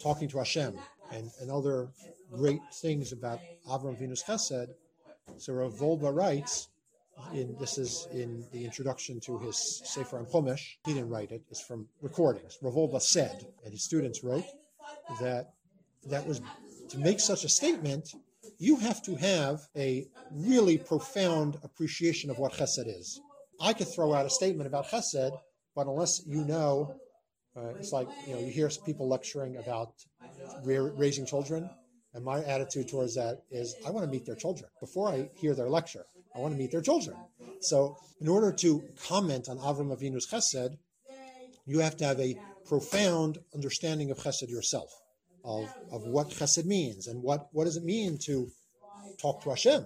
talking 0.00 0.28
to 0.28 0.38
Hashem, 0.38 0.78
and, 1.12 1.30
and 1.40 1.50
other 1.50 1.88
great 2.30 2.60
things 2.74 3.12
about 3.12 3.40
Avram 3.68 3.98
Avinu's 3.98 4.22
chesed. 4.22 4.68
So 5.36 5.52
Rav 5.52 5.74
Wolbe 5.74 6.14
writes, 6.14 6.68
in, 7.32 7.56
this 7.58 7.78
is 7.78 8.06
in 8.12 8.44
the 8.52 8.64
introduction 8.64 9.20
to 9.20 9.38
his 9.38 9.82
Sefer 9.84 10.18
on 10.18 10.26
Chumash. 10.26 10.76
He 10.84 10.94
didn't 10.94 11.10
write 11.10 11.32
it; 11.32 11.42
it's 11.50 11.60
from 11.60 11.88
recordings. 12.00 12.58
Rav 12.62 12.74
Volba 12.74 13.00
said, 13.00 13.46
and 13.64 13.72
his 13.72 13.84
students 13.84 14.22
wrote 14.22 14.46
that 15.20 15.50
that 16.06 16.26
was 16.26 16.40
to 16.88 16.98
make 16.98 17.20
such 17.20 17.44
a 17.44 17.48
statement 17.48 18.14
you 18.58 18.76
have 18.76 19.02
to 19.02 19.14
have 19.16 19.60
a 19.76 20.06
really 20.32 20.78
profound 20.78 21.58
appreciation 21.62 22.30
of 22.30 22.38
what 22.38 22.52
chesed 22.52 22.86
is. 22.86 23.20
I 23.60 23.72
could 23.72 23.88
throw 23.88 24.14
out 24.14 24.26
a 24.26 24.30
statement 24.30 24.66
about 24.66 24.86
chesed, 24.86 25.36
but 25.74 25.86
unless 25.86 26.22
you 26.26 26.44
know, 26.44 26.94
uh, 27.56 27.74
it's 27.78 27.92
like 27.92 28.08
you 28.26 28.34
know 28.34 28.40
you 28.40 28.50
hear 28.50 28.70
people 28.86 29.08
lecturing 29.08 29.56
about 29.56 29.92
raising 30.64 31.26
children, 31.26 31.68
and 32.18 32.24
my 32.24 32.42
attitude 32.42 32.88
towards 32.88 33.14
that 33.14 33.44
is 33.48 33.76
I 33.86 33.90
want 33.90 34.04
to 34.04 34.10
meet 34.10 34.26
their 34.26 34.34
children 34.34 34.68
before 34.80 35.08
I 35.08 35.30
hear 35.36 35.54
their 35.54 35.70
lecture. 35.70 36.04
I 36.34 36.40
want 36.40 36.52
to 36.52 36.58
meet 36.58 36.72
their 36.72 36.82
children. 36.82 37.16
So, 37.60 37.96
in 38.20 38.26
order 38.26 38.50
to 38.64 38.82
comment 39.06 39.48
on 39.48 39.58
Avram 39.58 39.96
Avinu's 39.96 40.26
chesed, 40.26 40.76
you 41.64 41.78
have 41.78 41.96
to 41.98 42.04
have 42.04 42.18
a 42.18 42.34
profound 42.66 43.38
understanding 43.54 44.10
of 44.10 44.18
chesed 44.18 44.48
yourself 44.48 44.90
of, 45.44 45.72
of 45.92 46.02
what 46.08 46.30
chesed 46.30 46.64
means 46.64 47.06
and 47.06 47.22
what, 47.22 47.46
what 47.52 47.66
does 47.66 47.76
it 47.76 47.84
mean 47.84 48.18
to 48.26 48.48
talk 49.22 49.40
to 49.44 49.50
Hashem. 49.50 49.84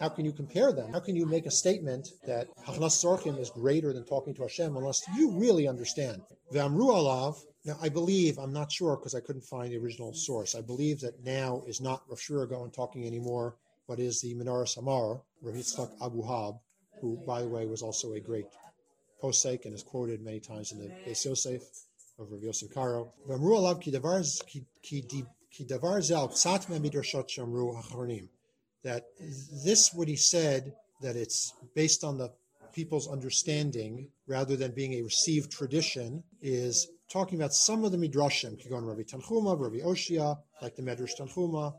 How 0.00 0.08
can 0.08 0.24
you 0.24 0.32
compare 0.32 0.72
them? 0.72 0.90
How 0.90 1.00
can 1.00 1.14
you 1.16 1.26
make 1.26 1.44
a 1.44 1.50
statement 1.50 2.08
that 2.26 2.48
Hachnas 2.66 2.96
Sorchim 3.04 3.38
is 3.38 3.50
greater 3.50 3.92
than 3.92 4.06
talking 4.06 4.34
to 4.36 4.42
Hashem 4.42 4.74
unless 4.74 5.02
you 5.18 5.38
really 5.38 5.68
understand? 5.68 6.22
V'amru 6.50 6.88
alav. 7.00 7.36
Now, 7.64 7.78
I 7.80 7.88
believe, 7.88 8.38
I'm 8.38 8.52
not 8.52 8.70
sure 8.70 8.96
because 8.96 9.14
I 9.14 9.20
couldn't 9.20 9.44
find 9.44 9.72
the 9.72 9.78
original 9.78 10.12
source. 10.12 10.54
I 10.54 10.60
believe 10.60 11.00
that 11.00 11.24
now 11.24 11.62
is 11.66 11.80
not 11.80 12.02
Rav 12.08 12.18
Shrira 12.18 12.48
Gaon 12.48 12.70
talking 12.70 13.06
anymore, 13.06 13.56
but 13.88 13.98
is 13.98 14.20
the 14.20 14.34
Menoras 14.34 14.76
Hamaor, 14.76 15.22
Rav 15.40 15.54
Yitzchak 15.54 15.90
Abu 16.02 16.22
Hab, 16.22 16.56
who, 17.00 17.16
by 17.26 17.40
the 17.40 17.48
way, 17.48 17.64
was 17.66 17.82
also 17.82 18.12
a 18.12 18.20
great 18.20 18.46
posek 19.22 19.64
and 19.64 19.74
is 19.74 19.82
quoted 19.82 20.22
many 20.22 20.40
times 20.40 20.72
in 20.72 20.78
the 20.78 20.88
Beis 21.06 21.24
Yosef 21.24 21.62
of 22.18 22.30
Rav 22.30 22.42
Yosef 22.42 22.72
Karo. 22.72 23.10
That 28.82 29.04
this, 29.64 29.94
what 29.94 30.08
he 30.08 30.16
said, 30.16 30.74
that 31.00 31.16
it's 31.16 31.54
based 31.74 32.04
on 32.04 32.18
the 32.18 32.30
people's 32.74 33.08
understanding 33.08 34.10
rather 34.26 34.56
than 34.56 34.72
being 34.72 34.94
a 34.94 35.02
received 35.02 35.50
tradition, 35.50 36.22
is 36.42 36.88
talking 37.14 37.38
about 37.38 37.54
some 37.54 37.84
of 37.84 37.92
the 37.92 37.96
midrashim, 37.96 38.60
Kigon 38.60 38.84
Rabbi 38.88 39.02
Tanchuma, 39.02 39.56
Rabbi 39.56 39.76
Oshia, 39.86 40.36
like 40.60 40.74
the 40.74 40.82
Medrash 40.82 41.12
Tanchuma, 41.16 41.72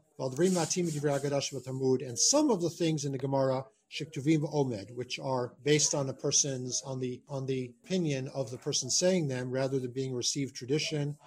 and 2.08 2.18
some 2.18 2.50
of 2.50 2.62
the 2.62 2.70
things 2.70 3.04
in 3.04 3.12
the 3.12 3.18
Gemara 3.18 3.66
Shiktuvim 3.92 4.50
Omed, 4.54 4.96
which 4.96 5.20
are 5.20 5.52
based 5.66 5.94
on 5.94 6.08
a 6.08 6.14
person's 6.14 6.82
on 6.86 7.02
the 7.02 7.22
on 7.28 7.46
the 7.46 7.74
opinion 7.84 8.30
of 8.34 8.50
the 8.50 8.58
person 8.58 8.90
saying 8.90 9.28
them 9.28 9.52
rather 9.52 9.78
than 9.78 9.92
being 9.92 10.16
received 10.16 10.56
tradition. 10.56 11.18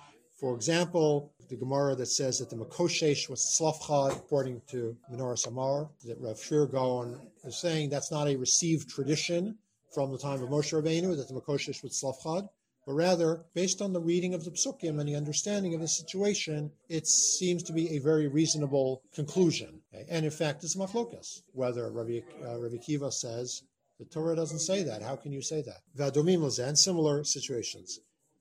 For 0.40 0.55
example, 0.55 1.35
the 1.51 1.57
Gemara 1.57 1.94
that 1.97 2.07
says 2.07 2.38
that 2.38 2.49
the 2.49 2.57
Makoshesh 2.57 3.29
was 3.29 3.59
Slavchad, 3.61 4.16
according 4.16 4.62
to 4.71 4.97
Menoras 5.12 5.47
Hamaor, 5.47 5.90
that 6.07 6.18
Rav 6.18 6.37
Shrira 6.38 6.71
Gaon 6.71 7.21
is 7.44 7.61
saying 7.61 7.90
that's 7.90 8.11
not 8.11 8.27
a 8.27 8.37
received 8.37 8.88
tradition 8.88 9.59
from 9.92 10.12
the 10.12 10.18
time 10.18 10.42
of 10.42 10.49
Moshe 10.49 10.73
Rabbeinu, 10.73 11.14
that 11.14 11.29
the 11.29 11.35
Makoshesh 11.35 11.83
was 11.83 12.03
Slavchad, 12.03 12.49
but 12.88 12.94
rather, 12.94 13.44
based 13.53 13.83
on 13.83 13.92
the 13.92 14.01
reading 14.01 14.33
of 14.33 14.46
the 14.46 14.51
psukim 14.51 14.98
and 14.98 15.07
the 15.07 15.14
understanding 15.14 15.74
of 15.74 15.81
the 15.83 15.87
situation, 15.87 16.70
it 16.88 17.07
seems 17.07 17.62
to 17.64 17.74
be 17.74 17.90
a 17.90 17.98
very 17.98 18.29
reasonable 18.29 19.03
conclusion. 19.14 19.83
And 20.09 20.24
in 20.24 20.31
fact, 20.31 20.64
it's 20.64 20.74
machlokas, 20.74 21.42
whether 21.53 21.90
Rabbi, 21.90 22.20
uh, 22.42 22.59
Rabbi 22.59 22.79
Kiva 22.79 23.12
says, 23.12 23.62
the 23.98 24.07
Torah 24.07 24.35
doesn't 24.35 24.61
say 24.61 24.85
that. 24.85 25.03
How 25.03 25.16
can 25.16 25.33
you 25.33 25.42
say 25.42 25.61
that? 25.61 25.83
Vadomim 25.98 26.42
and 26.66 26.79
similar 26.79 27.24
situations. 27.24 28.01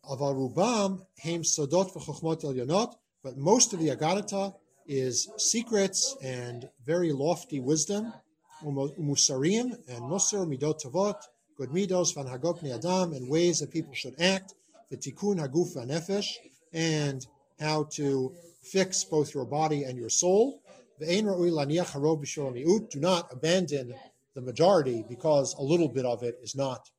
Aval 0.09 1.01
heim 1.21 1.41
sodot 1.41 1.91
elionot, 1.93 2.95
but 3.21 3.35
most 3.35 3.73
of 3.73 3.79
the 3.79 3.89
Agadata 3.89 4.55
is 4.87 5.27
secrets 5.35 6.15
and 6.23 6.69
very 6.85 7.11
lofty 7.11 7.59
wisdom, 7.59 8.13
umusarim 8.63 9.77
and 9.89 10.03
musar 10.03 10.47
midot 10.47 10.79
good 11.57 11.69
midos 11.69 12.13
van 12.13 12.25
hagok 12.25 12.63
adam, 12.63 13.13
and 13.13 13.29
ways 13.29 13.59
that 13.59 13.71
people 13.71 13.93
should 13.93 14.19
act, 14.19 14.53
v'tikun 14.91 15.39
haguf 15.39 15.75
v'nefesh, 15.75 16.35
and 16.73 17.25
how 17.59 17.83
to 17.85 18.33
fix 18.61 19.03
both 19.03 19.33
your 19.33 19.45
body 19.45 19.83
and 19.83 19.97
your 19.97 20.09
soul. 20.09 20.61
Do 20.99 21.21
not 22.95 23.31
abandon 23.31 23.95
the 24.33 24.41
majority 24.41 25.05
because 25.07 25.53
a 25.55 25.61
little 25.61 25.87
bit 25.87 26.05
of 26.05 26.23
it 26.23 26.39
is 26.41 26.55
not 26.55 26.89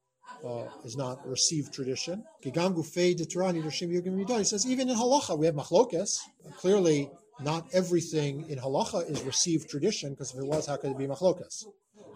uh, 0.45 0.65
is 0.85 0.97
not 0.97 1.27
received 1.27 1.73
tradition. 1.73 2.25
He 2.43 2.53
says 2.53 4.67
even 4.67 4.89
in 4.89 4.97
halacha 4.97 5.39
we 5.39 5.47
have 5.47 5.55
machlokas. 5.55 6.19
Clearly, 6.59 7.11
not 7.41 7.67
everything 7.73 8.49
in 8.49 8.59
halacha 8.59 9.11
is 9.11 9.23
received 9.23 9.69
tradition 9.69 10.11
because 10.11 10.33
if 10.33 10.39
it 10.39 10.47
was, 10.47 10.67
how 10.67 10.77
could 10.77 10.91
it 10.91 10.99
be 10.99 11.07
machlokas? 11.07 11.65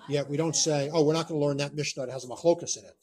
Yet 0.09 0.29
we 0.29 0.37
don't 0.37 0.57
say, 0.57 0.91
oh, 0.93 1.05
we're 1.05 1.15
not 1.15 1.29
going 1.29 1.41
to 1.41 1.47
learn 1.47 1.57
that 1.59 1.75
mishnah 1.75 2.07
that 2.07 2.13
has 2.13 2.25
a 2.25 2.29
machlokas 2.29 2.77
in 2.79 2.85
it. 2.85 2.97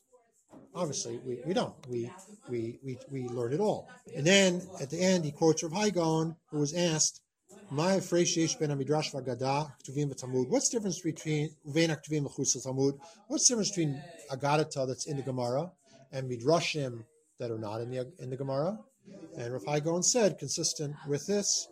Obviously, 0.76 1.20
we, 1.26 1.40
we 1.46 1.54
don't. 1.54 1.74
We, 1.88 2.12
we, 2.50 2.80
we, 2.84 2.98
we 3.12 3.28
learn 3.28 3.54
it 3.54 3.60
all. 3.60 3.90
And 4.16 4.26
then 4.26 4.62
at 4.82 4.90
the 4.90 5.02
end, 5.02 5.26
he 5.26 5.32
quotes 5.32 5.64
Rav 5.64 5.74
Hai 5.74 5.90
Gaon, 5.90 6.36
who 6.52 6.60
was 6.60 6.74
asked, 6.74 7.22
my 7.72 8.00
ben 8.00 8.00
midrash 8.00 9.12
vagada 9.12 9.72
ktuvim 9.84 10.12
v'tamud. 10.12 10.50
What's 10.50 10.70
the 10.70 10.78
difference 10.78 11.02
between 11.02 11.50
What's 11.64 11.88
the 11.88 13.50
difference 13.50 13.70
between 13.70 14.02
Agadata 14.32 14.88
that's 14.88 15.06
in 15.06 15.18
the 15.18 15.24
Gemara 15.24 15.72
and 16.12 16.30
Midrashim 16.30 17.04
that 17.40 17.52
are 17.52 17.60
not 17.60 17.82
in 17.82 17.92
the 17.92 18.12
in 18.20 18.30
the 18.30 18.38
Gemara? 18.38 18.80
And 19.38 19.54
Rav 19.54 19.66
Hai 19.66 19.80
Gaon 19.82 20.04
said, 20.04 20.38
consistent 20.40 20.96
with 21.08 21.26
this, 21.28 21.68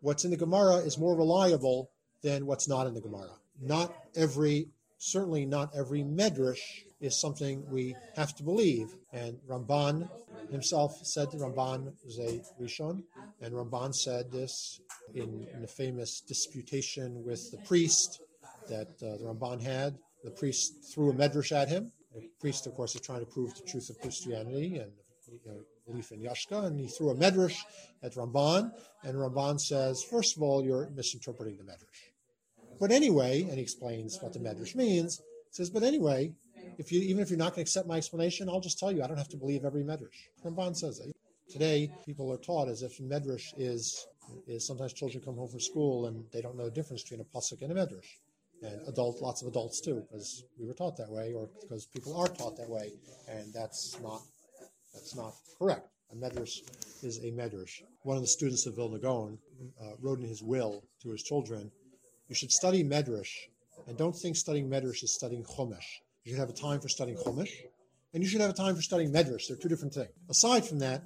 What's 0.00 0.24
in 0.24 0.30
the 0.30 0.36
Gemara 0.36 0.76
is 0.76 0.98
more 0.98 1.16
reliable 1.16 1.90
than 2.22 2.46
what's 2.46 2.68
not 2.68 2.86
in 2.86 2.94
the 2.94 3.00
Gemara. 3.00 3.30
Not 3.60 3.94
every, 4.16 4.68
certainly 4.98 5.44
not 5.44 5.74
every 5.74 6.02
medrash 6.02 6.60
is 7.00 7.20
something 7.20 7.64
we 7.70 7.96
have 8.16 8.34
to 8.36 8.42
believe. 8.42 8.94
And 9.12 9.38
Ramban 9.48 10.08
himself 10.50 10.98
said 11.04 11.28
Ramban 11.28 11.92
is 12.04 12.18
a 12.18 12.42
Rishon, 12.60 13.02
and 13.40 13.54
Ramban 13.54 13.94
said 13.94 14.30
this 14.30 14.80
in, 15.14 15.46
in 15.52 15.62
the 15.62 15.68
famous 15.68 16.20
disputation 16.20 17.24
with 17.24 17.50
the 17.50 17.58
priest 17.58 18.20
that 18.68 18.88
uh, 19.02 19.16
the 19.16 19.24
Ramban 19.24 19.62
had. 19.62 19.98
The 20.24 20.30
priest 20.30 20.92
threw 20.92 21.10
a 21.10 21.14
medrash 21.14 21.52
at 21.52 21.68
him. 21.68 21.92
The 22.14 22.28
priest, 22.40 22.66
of 22.66 22.74
course, 22.74 22.94
is 22.94 23.00
trying 23.00 23.20
to 23.20 23.26
prove 23.26 23.54
the 23.54 23.62
truth 23.62 23.90
of 23.90 24.00
Christianity 24.00 24.78
and 24.78 24.90
you 25.30 25.38
know, 25.46 25.60
belief 25.88 26.12
in 26.12 26.20
Yashka, 26.20 26.66
and 26.66 26.78
he 26.78 26.86
threw 26.86 27.10
a 27.10 27.14
medrash 27.14 27.56
at 28.02 28.14
Ramban, 28.14 28.70
and 29.04 29.14
Ramban 29.14 29.58
says, 29.60 30.02
first 30.02 30.36
of 30.36 30.42
all, 30.42 30.64
you're 30.64 30.88
misinterpreting 30.90 31.56
the 31.56 31.64
medrash. 31.64 32.00
But 32.80 32.92
anyway, 32.92 33.42
and 33.42 33.54
he 33.54 33.60
explains 33.60 34.18
what 34.20 34.32
the 34.32 34.38
medrash 34.38 34.74
means, 34.74 35.20
says, 35.50 35.70
but 35.70 35.82
anyway, 35.82 36.32
if 36.78 36.92
you 36.92 37.00
even 37.00 37.22
if 37.22 37.30
you're 37.30 37.38
not 37.38 37.54
going 37.54 37.64
to 37.64 37.68
accept 37.68 37.88
my 37.88 37.96
explanation, 37.96 38.48
I'll 38.48 38.60
just 38.60 38.78
tell 38.78 38.92
you 38.92 39.02
I 39.02 39.06
don't 39.06 39.16
have 39.16 39.28
to 39.28 39.36
believe 39.36 39.64
every 39.64 39.82
medrash. 39.82 40.28
Ramban 40.44 40.76
says 40.76 40.98
that. 40.98 41.12
Today, 41.50 41.90
people 42.04 42.30
are 42.30 42.36
taught 42.36 42.68
as 42.68 42.82
if 42.82 42.98
medrash 42.98 43.54
is 43.56 44.06
is 44.46 44.66
sometimes 44.66 44.92
children 44.92 45.24
come 45.24 45.36
home 45.36 45.48
from 45.48 45.60
school 45.60 46.06
and 46.06 46.24
they 46.32 46.42
don't 46.42 46.56
know 46.56 46.66
the 46.66 46.70
difference 46.70 47.02
between 47.02 47.20
a 47.20 47.24
pasuk 47.24 47.62
and 47.62 47.72
a 47.72 47.74
medrash, 47.74 48.10
and 48.62 48.86
adult 48.86 49.22
lots 49.22 49.40
of 49.42 49.48
adults 49.48 49.80
too, 49.80 50.02
because 50.06 50.44
we 50.58 50.66
were 50.66 50.74
taught 50.74 50.96
that 50.98 51.10
way, 51.10 51.32
or 51.32 51.48
because 51.62 51.86
people 51.86 52.14
are 52.20 52.28
taught 52.28 52.56
that 52.58 52.68
way, 52.68 52.92
and 53.28 53.52
that's 53.54 53.98
not 54.02 54.20
that's 54.98 55.16
not 55.16 55.34
correct. 55.58 55.88
A 56.12 56.16
medrash 56.16 56.60
is 57.02 57.18
a 57.18 57.30
medrash. 57.30 57.82
One 58.02 58.16
of 58.16 58.22
the 58.22 58.28
students 58.28 58.66
of 58.66 58.76
Vilna 58.76 58.98
Gaon 58.98 59.38
uh, 59.80 59.92
wrote 60.00 60.18
in 60.18 60.24
his 60.26 60.42
will 60.42 60.84
to 61.02 61.10
his 61.10 61.22
children, 61.22 61.70
"You 62.28 62.34
should 62.34 62.52
study 62.52 62.82
medrash, 62.82 63.32
and 63.86 63.96
don't 63.96 64.16
think 64.16 64.36
studying 64.36 64.68
medrash 64.68 65.02
is 65.02 65.14
studying 65.14 65.44
chumash." 65.44 66.00
You 66.28 66.34
should 66.34 66.40
have 66.40 66.50
a 66.50 66.52
time 66.52 66.78
for 66.78 66.90
studying 66.90 67.16
Chumash, 67.16 67.52
and 68.12 68.22
you 68.22 68.28
should 68.28 68.42
have 68.42 68.50
a 68.50 68.52
time 68.54 68.76
for 68.76 68.82
studying 68.82 69.10
Medrash. 69.10 69.48
They're 69.48 69.56
two 69.56 69.70
different 69.70 69.94
things. 69.94 70.10
Aside 70.28 70.66
from 70.66 70.78
that, 70.80 71.02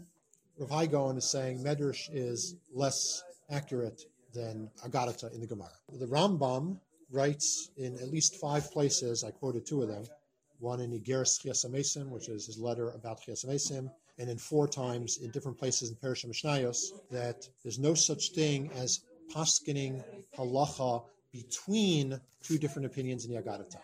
Rav 0.59 0.91
Gaon 0.91 1.17
is 1.17 1.31
saying 1.31 1.63
Medrash 1.63 2.11
is 2.13 2.57
less 2.75 3.23
accurate 3.49 4.03
than 4.35 4.69
Agadata 4.85 5.33
in 5.33 5.41
the 5.41 5.47
Gemara. 5.47 5.71
The 5.93 6.07
Rambam 6.07 6.81
writes 7.13 7.71
in 7.77 7.95
at 8.01 8.09
least 8.09 8.35
five 8.41 8.69
places, 8.73 9.23
I 9.23 9.31
quoted 9.31 9.65
two 9.65 9.83
of 9.83 9.89
them, 9.89 10.03
one 10.63 10.81
in 10.81 10.93
Igeris 10.93 11.45
Chiasamesim, 11.45 12.09
which 12.09 12.29
is 12.29 12.47
his 12.47 12.59
letter 12.59 12.91
about 12.91 13.21
Chiasamesim, 13.21 13.91
and 14.19 14.31
in 14.31 14.39
four 14.39 14.69
times 14.69 15.19
in 15.19 15.31
different 15.31 15.59
places 15.59 15.91
in 15.91 15.97
Perish 15.97 16.25
Mishnayos, 16.25 16.93
that 17.11 17.49
there's 17.63 17.79
no 17.79 17.95
such 17.95 18.31
thing 18.31 18.71
as 18.77 19.01
paskening 19.35 20.03
halacha 20.39 21.03
between 21.33 22.21
two 22.43 22.59
different 22.59 22.87
opinions 22.87 23.25
in 23.25 23.35
the 23.35 23.41
Agadata. 23.41 23.79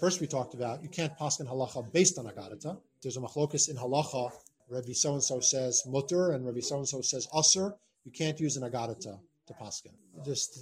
First, 0.00 0.22
we 0.22 0.26
talked 0.26 0.54
about 0.54 0.82
you 0.82 0.88
can't 0.88 1.14
paskin 1.18 1.46
halacha 1.46 1.92
based 1.92 2.18
on 2.18 2.24
agadata. 2.24 2.78
There's 3.02 3.18
a 3.18 3.20
machlokus 3.20 3.68
in 3.68 3.76
halacha. 3.76 4.32
Rabbi 4.70 4.92
so 4.92 5.12
and 5.12 5.22
so 5.22 5.40
says 5.40 5.82
mutter, 5.86 6.32
and 6.32 6.46
Rabbi 6.46 6.60
so 6.60 6.78
and 6.78 6.88
so 6.88 7.02
says 7.02 7.28
usher. 7.34 7.74
You 8.04 8.12
can't 8.12 8.40
use 8.40 8.56
an 8.56 8.62
agadata 8.62 9.18
to 9.46 9.52
paskin. 9.60 9.92
Just 10.24 10.54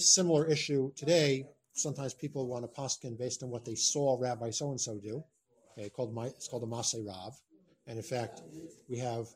similar 0.00 0.46
issue 0.46 0.92
today. 0.94 1.46
Sometimes 1.74 2.14
people 2.14 2.46
want 2.46 2.64
to 2.64 2.80
paskin 2.80 3.18
based 3.18 3.42
on 3.42 3.50
what 3.50 3.64
they 3.64 3.74
saw 3.74 4.18
Rabbi 4.20 4.50
so 4.50 4.70
and 4.70 4.80
so 4.80 4.98
do. 4.98 5.24
Okay, 5.78 5.88
called 5.88 6.14
my, 6.14 6.26
it's 6.26 6.48
called 6.48 6.62
a 6.64 6.66
Maaseh 6.66 7.06
Rav, 7.06 7.34
and 7.86 7.96
in 7.96 8.04
fact, 8.04 8.42
we 8.88 8.98
have 8.98 9.26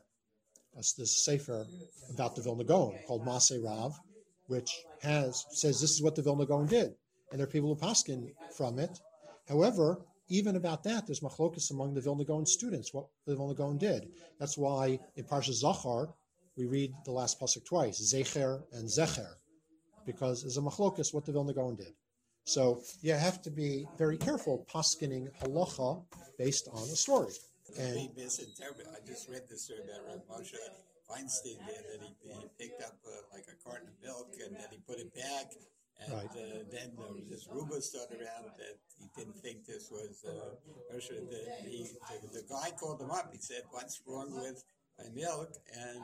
a, 0.75 0.83
this 0.97 1.25
sefer 1.25 1.65
about 2.13 2.35
the 2.35 2.43
Vilna 2.43 2.63
Gaon 2.63 2.95
called 3.07 3.25
Maaseh 3.25 3.63
Rav, 3.63 3.99
which 4.45 4.71
has 5.01 5.45
says 5.49 5.81
this 5.81 5.91
is 5.91 6.03
what 6.03 6.15
the 6.15 6.21
Vilna 6.21 6.45
Gaon 6.45 6.67
did, 6.67 6.93
and 7.31 7.39
there 7.39 7.47
are 7.47 7.49
people 7.49 7.73
who 7.73 7.81
paskin 7.81 8.31
from 8.55 8.77
it 8.77 8.99
However, 9.47 10.05
even 10.27 10.57
about 10.57 10.83
that, 10.83 11.07
there's 11.07 11.21
machlokas 11.21 11.71
among 11.71 11.93
the 11.93 12.01
Vilna 12.01 12.25
Gaon 12.25 12.45
students, 12.45 12.93
what 12.93 13.07
the 13.25 13.35
Vilna 13.35 13.53
Gaon 13.53 13.77
did. 13.77 14.09
That's 14.39 14.57
why 14.57 14.99
in 15.15 15.23
Parsha 15.23 15.53
Zachar, 15.53 16.13
we 16.57 16.65
read 16.65 16.93
the 17.05 17.11
last 17.11 17.39
pasuk 17.39 17.65
twice, 17.65 18.01
Zecher 18.13 18.63
and 18.73 18.89
Zecher, 18.89 19.35
because 20.05 20.41
there's 20.41 20.57
a 20.57 20.61
machlokas 20.61 21.13
what 21.13 21.25
the 21.25 21.31
Vilna 21.31 21.53
Gaon 21.53 21.75
did. 21.75 21.93
So 22.47 22.81
you 23.01 23.13
have 23.13 23.41
to 23.43 23.51
be 23.51 23.85
very 23.97 24.17
careful 24.17 24.65
paskening 24.73 25.27
halacha 25.41 26.01
based 26.37 26.69
on 26.71 26.83
a 26.83 26.95
story. 26.95 27.33
And 27.77 27.99
I 27.99 28.99
just 29.05 29.29
read 29.29 29.43
this 29.49 29.65
story 29.65 29.81
about 29.83 30.07
Rav 30.07 30.39
Moshe 30.39 30.55
Feinstein 31.09 31.59
there 31.67 31.83
that 31.91 31.99
he, 32.01 32.15
he 32.23 32.47
picked 32.57 32.81
up 32.81 32.95
uh, 33.05 33.11
like 33.33 33.45
a 33.51 33.55
carton 33.63 33.89
of 33.89 33.95
milk 34.01 34.33
and 34.43 34.55
then 34.55 34.67
he 34.71 34.79
put 34.87 34.97
it 34.99 35.13
back 35.13 35.51
and 35.99 36.13
right. 36.13 36.25
uh, 36.31 36.63
then 36.71 36.93
there 36.95 37.11
was 37.11 37.27
this 37.29 37.47
rumor 37.51 37.81
started 37.81 38.21
around 38.21 38.45
that 38.57 38.77
he 38.97 39.09
didn't 39.17 39.37
think 39.41 39.65
this 39.65 39.89
was 39.91 40.23
uh, 40.27 40.55
The, 40.93 41.89
the, 42.21 42.41
the, 42.41 42.45
guy 42.47 42.71
called 42.79 43.01
him 43.01 43.11
up. 43.11 43.29
He 43.31 43.39
said, 43.39 43.63
"What's 43.71 44.01
wrong 44.05 44.31
with 44.33 44.63
my 44.99 45.09
milk?" 45.13 45.49
And 45.73 46.01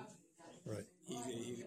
right. 0.66 0.86
he, 1.08 1.16
he 1.16 1.64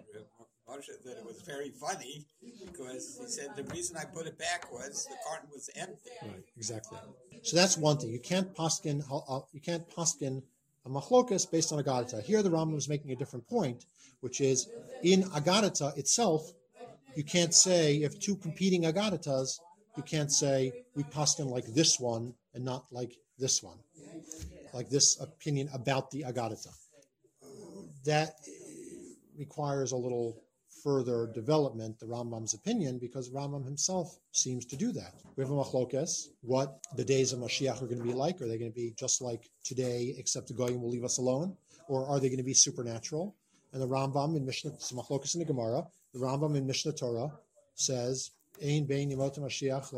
That 1.05 1.17
it 1.19 1.25
was 1.25 1.41
very 1.43 1.71
funny 1.71 2.27
because 2.65 3.19
he 3.21 3.27
said 3.29 3.55
the 3.57 3.63
reason 3.75 3.97
I 3.97 4.05
put 4.05 4.27
it 4.27 4.37
back 4.37 4.71
was 4.73 5.07
the 5.09 5.17
carton 5.27 5.49
was 5.53 5.71
empty. 5.77 6.11
Right, 6.23 6.45
exactly. 6.57 6.99
So 7.43 7.57
that's 7.57 7.79
one 7.79 7.99
thing. 7.99 8.11
You 8.11 8.19
can't 8.19 8.53
poskin. 8.55 9.03
Uh, 9.11 9.41
you 9.53 9.61
can't 9.61 9.89
poskin 9.89 10.43
a 10.85 10.89
machlokas 10.89 11.51
based 11.51 11.73
on 11.73 11.83
agadata. 11.83 12.23
Here, 12.23 12.43
the 12.43 12.51
Rambam 12.51 12.77
is 12.77 12.89
making 12.89 13.13
a 13.13 13.17
different 13.17 13.47
point, 13.49 13.85
which 14.21 14.41
is 14.41 14.69
in 15.03 15.23
agadata 15.23 15.97
itself 15.97 16.53
you 17.17 17.25
can't 17.25 17.55
say 17.55 17.97
if 17.97 18.21
two 18.21 18.37
competing 18.37 18.83
agadatas, 18.83 19.59
you 19.97 20.03
can't 20.03 20.31
say 20.31 20.85
we 20.95 21.03
paskin 21.03 21.47
like 21.47 21.65
this 21.65 21.99
one 21.99 22.35
and 22.55 22.63
not 22.63 22.85
like 22.93 23.17
this 23.39 23.63
one, 23.63 23.79
like 24.75 24.91
this 24.91 25.19
opinion 25.19 25.71
about 25.73 26.11
the 26.11 26.23
agadata. 26.23 26.73
That 28.05 28.35
requires 29.39 29.93
a 29.93 29.97
little 29.97 30.43
further 30.87 31.27
development, 31.35 31.99
the 31.99 32.07
Rambam's 32.07 32.55
opinion, 32.55 32.97
because 32.99 33.31
Rambam 33.31 33.65
himself 33.65 34.21
seems 34.31 34.65
to 34.67 34.77
do 34.77 34.93
that. 34.93 35.15
We 35.35 35.43
have 35.43 35.51
a 35.51 35.55
machlokes, 35.55 36.29
what 36.43 36.79
the 36.95 37.05
days 37.05 37.33
of 37.33 37.41
Mashiach 37.41 37.83
are 37.83 37.87
going 37.87 37.99
to 37.99 38.05
be 38.05 38.13
like. 38.13 38.41
Are 38.41 38.47
they 38.47 38.57
going 38.57 38.71
to 38.71 38.81
be 38.85 38.95
just 38.97 39.21
like 39.21 39.51
today, 39.65 40.15
except 40.17 40.47
the 40.47 40.55
Goyim 40.55 40.81
will 40.81 40.89
leave 40.89 41.03
us 41.03 41.19
alone? 41.19 41.57
Or 41.89 42.07
are 42.07 42.21
they 42.21 42.29
going 42.29 42.39
to 42.39 42.45
be 42.45 42.55
supernatural? 42.55 43.35
And 43.73 43.83
the 43.83 43.89
Rambam 43.89 44.37
in 44.37 44.47
Mishnah, 44.47 44.71
machlokes 44.95 45.35
in 45.35 45.41
the 45.41 45.45
Gemara, 45.45 45.85
the 46.15 46.21
Rambam 46.21 46.57
in 46.57 46.65
Mishnah 46.69 46.93
Torah 46.93 47.33
says 47.75 48.31
Ein 48.63 48.85
bein 48.87 49.11
Mashiach 49.11 49.93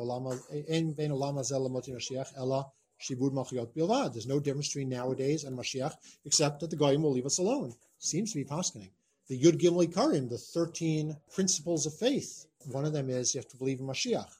ein 0.70 0.92
bein 0.94 1.10
olam 1.10 1.34
hazeh 1.36 1.60
lemot 1.60 1.86
Mashiach 1.86 2.32
ella 2.38 2.66
shibud 2.98 3.32
malchiyot 3.32 3.68
bilvad. 3.76 4.14
There's 4.14 4.26
no 4.26 4.40
difference 4.40 4.68
between 4.68 4.88
nowadays 4.88 5.44
and 5.44 5.56
Mashiach 5.56 5.94
except 6.24 6.60
that 6.60 6.70
the 6.70 6.76
goyim 6.76 7.02
will 7.02 7.12
leave 7.12 7.26
us 7.26 7.38
alone. 7.38 7.74
Seems 7.98 8.32
to 8.32 8.38
be 8.38 8.44
poskening. 8.44 8.90
The 9.28 9.38
Yud 9.38 9.60
Gimel 9.60 9.92
Karim, 9.92 10.28
the 10.28 10.38
thirteen 10.38 11.14
principles 11.30 11.84
of 11.84 11.94
faith. 11.94 12.46
One 12.64 12.86
of 12.86 12.94
them 12.94 13.10
is 13.10 13.34
you 13.34 13.40
have 13.40 13.48
to 13.48 13.58
believe 13.58 13.78
in 13.78 13.86
Mashiach. 13.86 14.32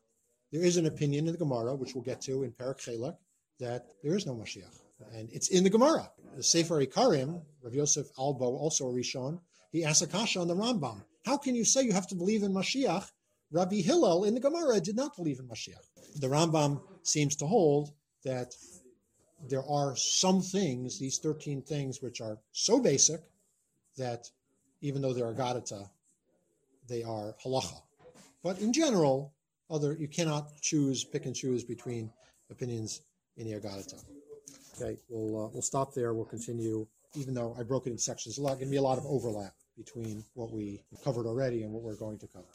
There 0.51 0.65
is 0.65 0.79
an 0.79 0.87
opinion 0.87 1.27
in 1.27 1.33
the 1.33 1.39
Gemara, 1.39 1.75
which 1.75 1.95
we'll 1.95 2.05
get 2.05 2.23
to 2.23 2.43
in 2.43 2.53
Parak 2.53 2.79
Chelak, 2.79 3.19
that 3.61 3.87
there 4.03 4.17
is 4.17 4.25
no 4.25 4.35
Mashiach, 4.35 4.79
and 5.13 5.29
it's 5.31 5.49
in 5.49 5.63
the 5.63 5.69
Gemara. 5.69 6.11
The 6.37 6.43
Sefer 6.43 6.85
Karim, 6.87 7.43
Rav 7.63 7.75
Yosef 7.75 8.07
Albo, 8.19 8.57
also 8.57 8.89
a 8.89 8.93
Rishon, 8.93 9.41
he 9.73 9.85
asks 9.85 10.01
a 10.01 10.07
kasha 10.07 10.41
on 10.41 10.49
the 10.49 10.57
Rambam. 10.57 11.03
How 11.27 11.37
can 11.37 11.55
you 11.55 11.67
say 11.67 11.83
you 11.83 11.93
have 11.93 12.09
to 12.09 12.15
believe 12.15 12.43
in 12.43 12.55
Mashiach? 12.55 13.11
Rabbi 13.51 13.83
Hillel 13.83 14.25
in 14.25 14.33
the 14.33 14.41
Gemara 14.41 14.81
did 14.81 14.97
not 14.97 15.17
believe 15.17 15.39
in 15.39 15.49
Mashiach. 15.49 15.85
The 16.19 16.29
Rambam 16.29 16.81
seems 17.03 17.37
to 17.37 17.47
hold 17.47 17.93
that 18.25 18.55
there 19.47 19.65
are 19.69 19.95
some 19.97 20.41
things, 20.41 20.99
these 20.99 21.19
13 21.19 21.61
things, 21.61 22.01
which 22.01 22.23
are 22.23 22.39
so 22.53 22.81
basic 22.81 23.21
that 23.99 24.31
even 24.81 25.03
though 25.03 25.13
they're 25.13 25.33
agadata, 25.33 25.89
they 26.89 27.03
are 27.03 27.35
halacha. 27.45 27.81
But 28.43 28.61
in 28.61 28.73
general, 28.73 29.35
other 29.71 29.95
you 29.95 30.09
cannot 30.09 30.61
choose, 30.61 31.05
pick 31.05 31.27
and 31.27 31.35
choose 31.35 31.65
between 31.65 32.11
opinions 32.51 33.03
in 33.37 33.47
the 33.47 33.59
agadata. 33.59 34.03
Okay, 34.81 34.99
we'll 35.09 35.47
uh, 35.47 35.49
we'll 35.53 35.63
stop 35.63 35.95
there. 35.95 36.15
We'll 36.15 36.25
continue, 36.25 36.87
even 37.15 37.35
though 37.35 37.55
I 37.59 37.63
broke 37.63 37.87
it 37.87 37.91
in 37.91 37.99
sections. 37.99 38.37
There's 38.37 38.47
going 38.47 38.61
to 38.61 38.67
be 38.67 38.77
a 38.77 38.83
lot 38.83 38.99
of 38.99 39.05
overlap 39.07 39.55
between 39.77 40.25
what 40.35 40.51
we 40.51 40.83
covered 41.05 41.27
already 41.27 41.63
and 41.63 41.73
what 41.73 41.83
we're 41.83 41.97
going 41.97 42.19
to 42.19 42.27
cover. 42.27 42.47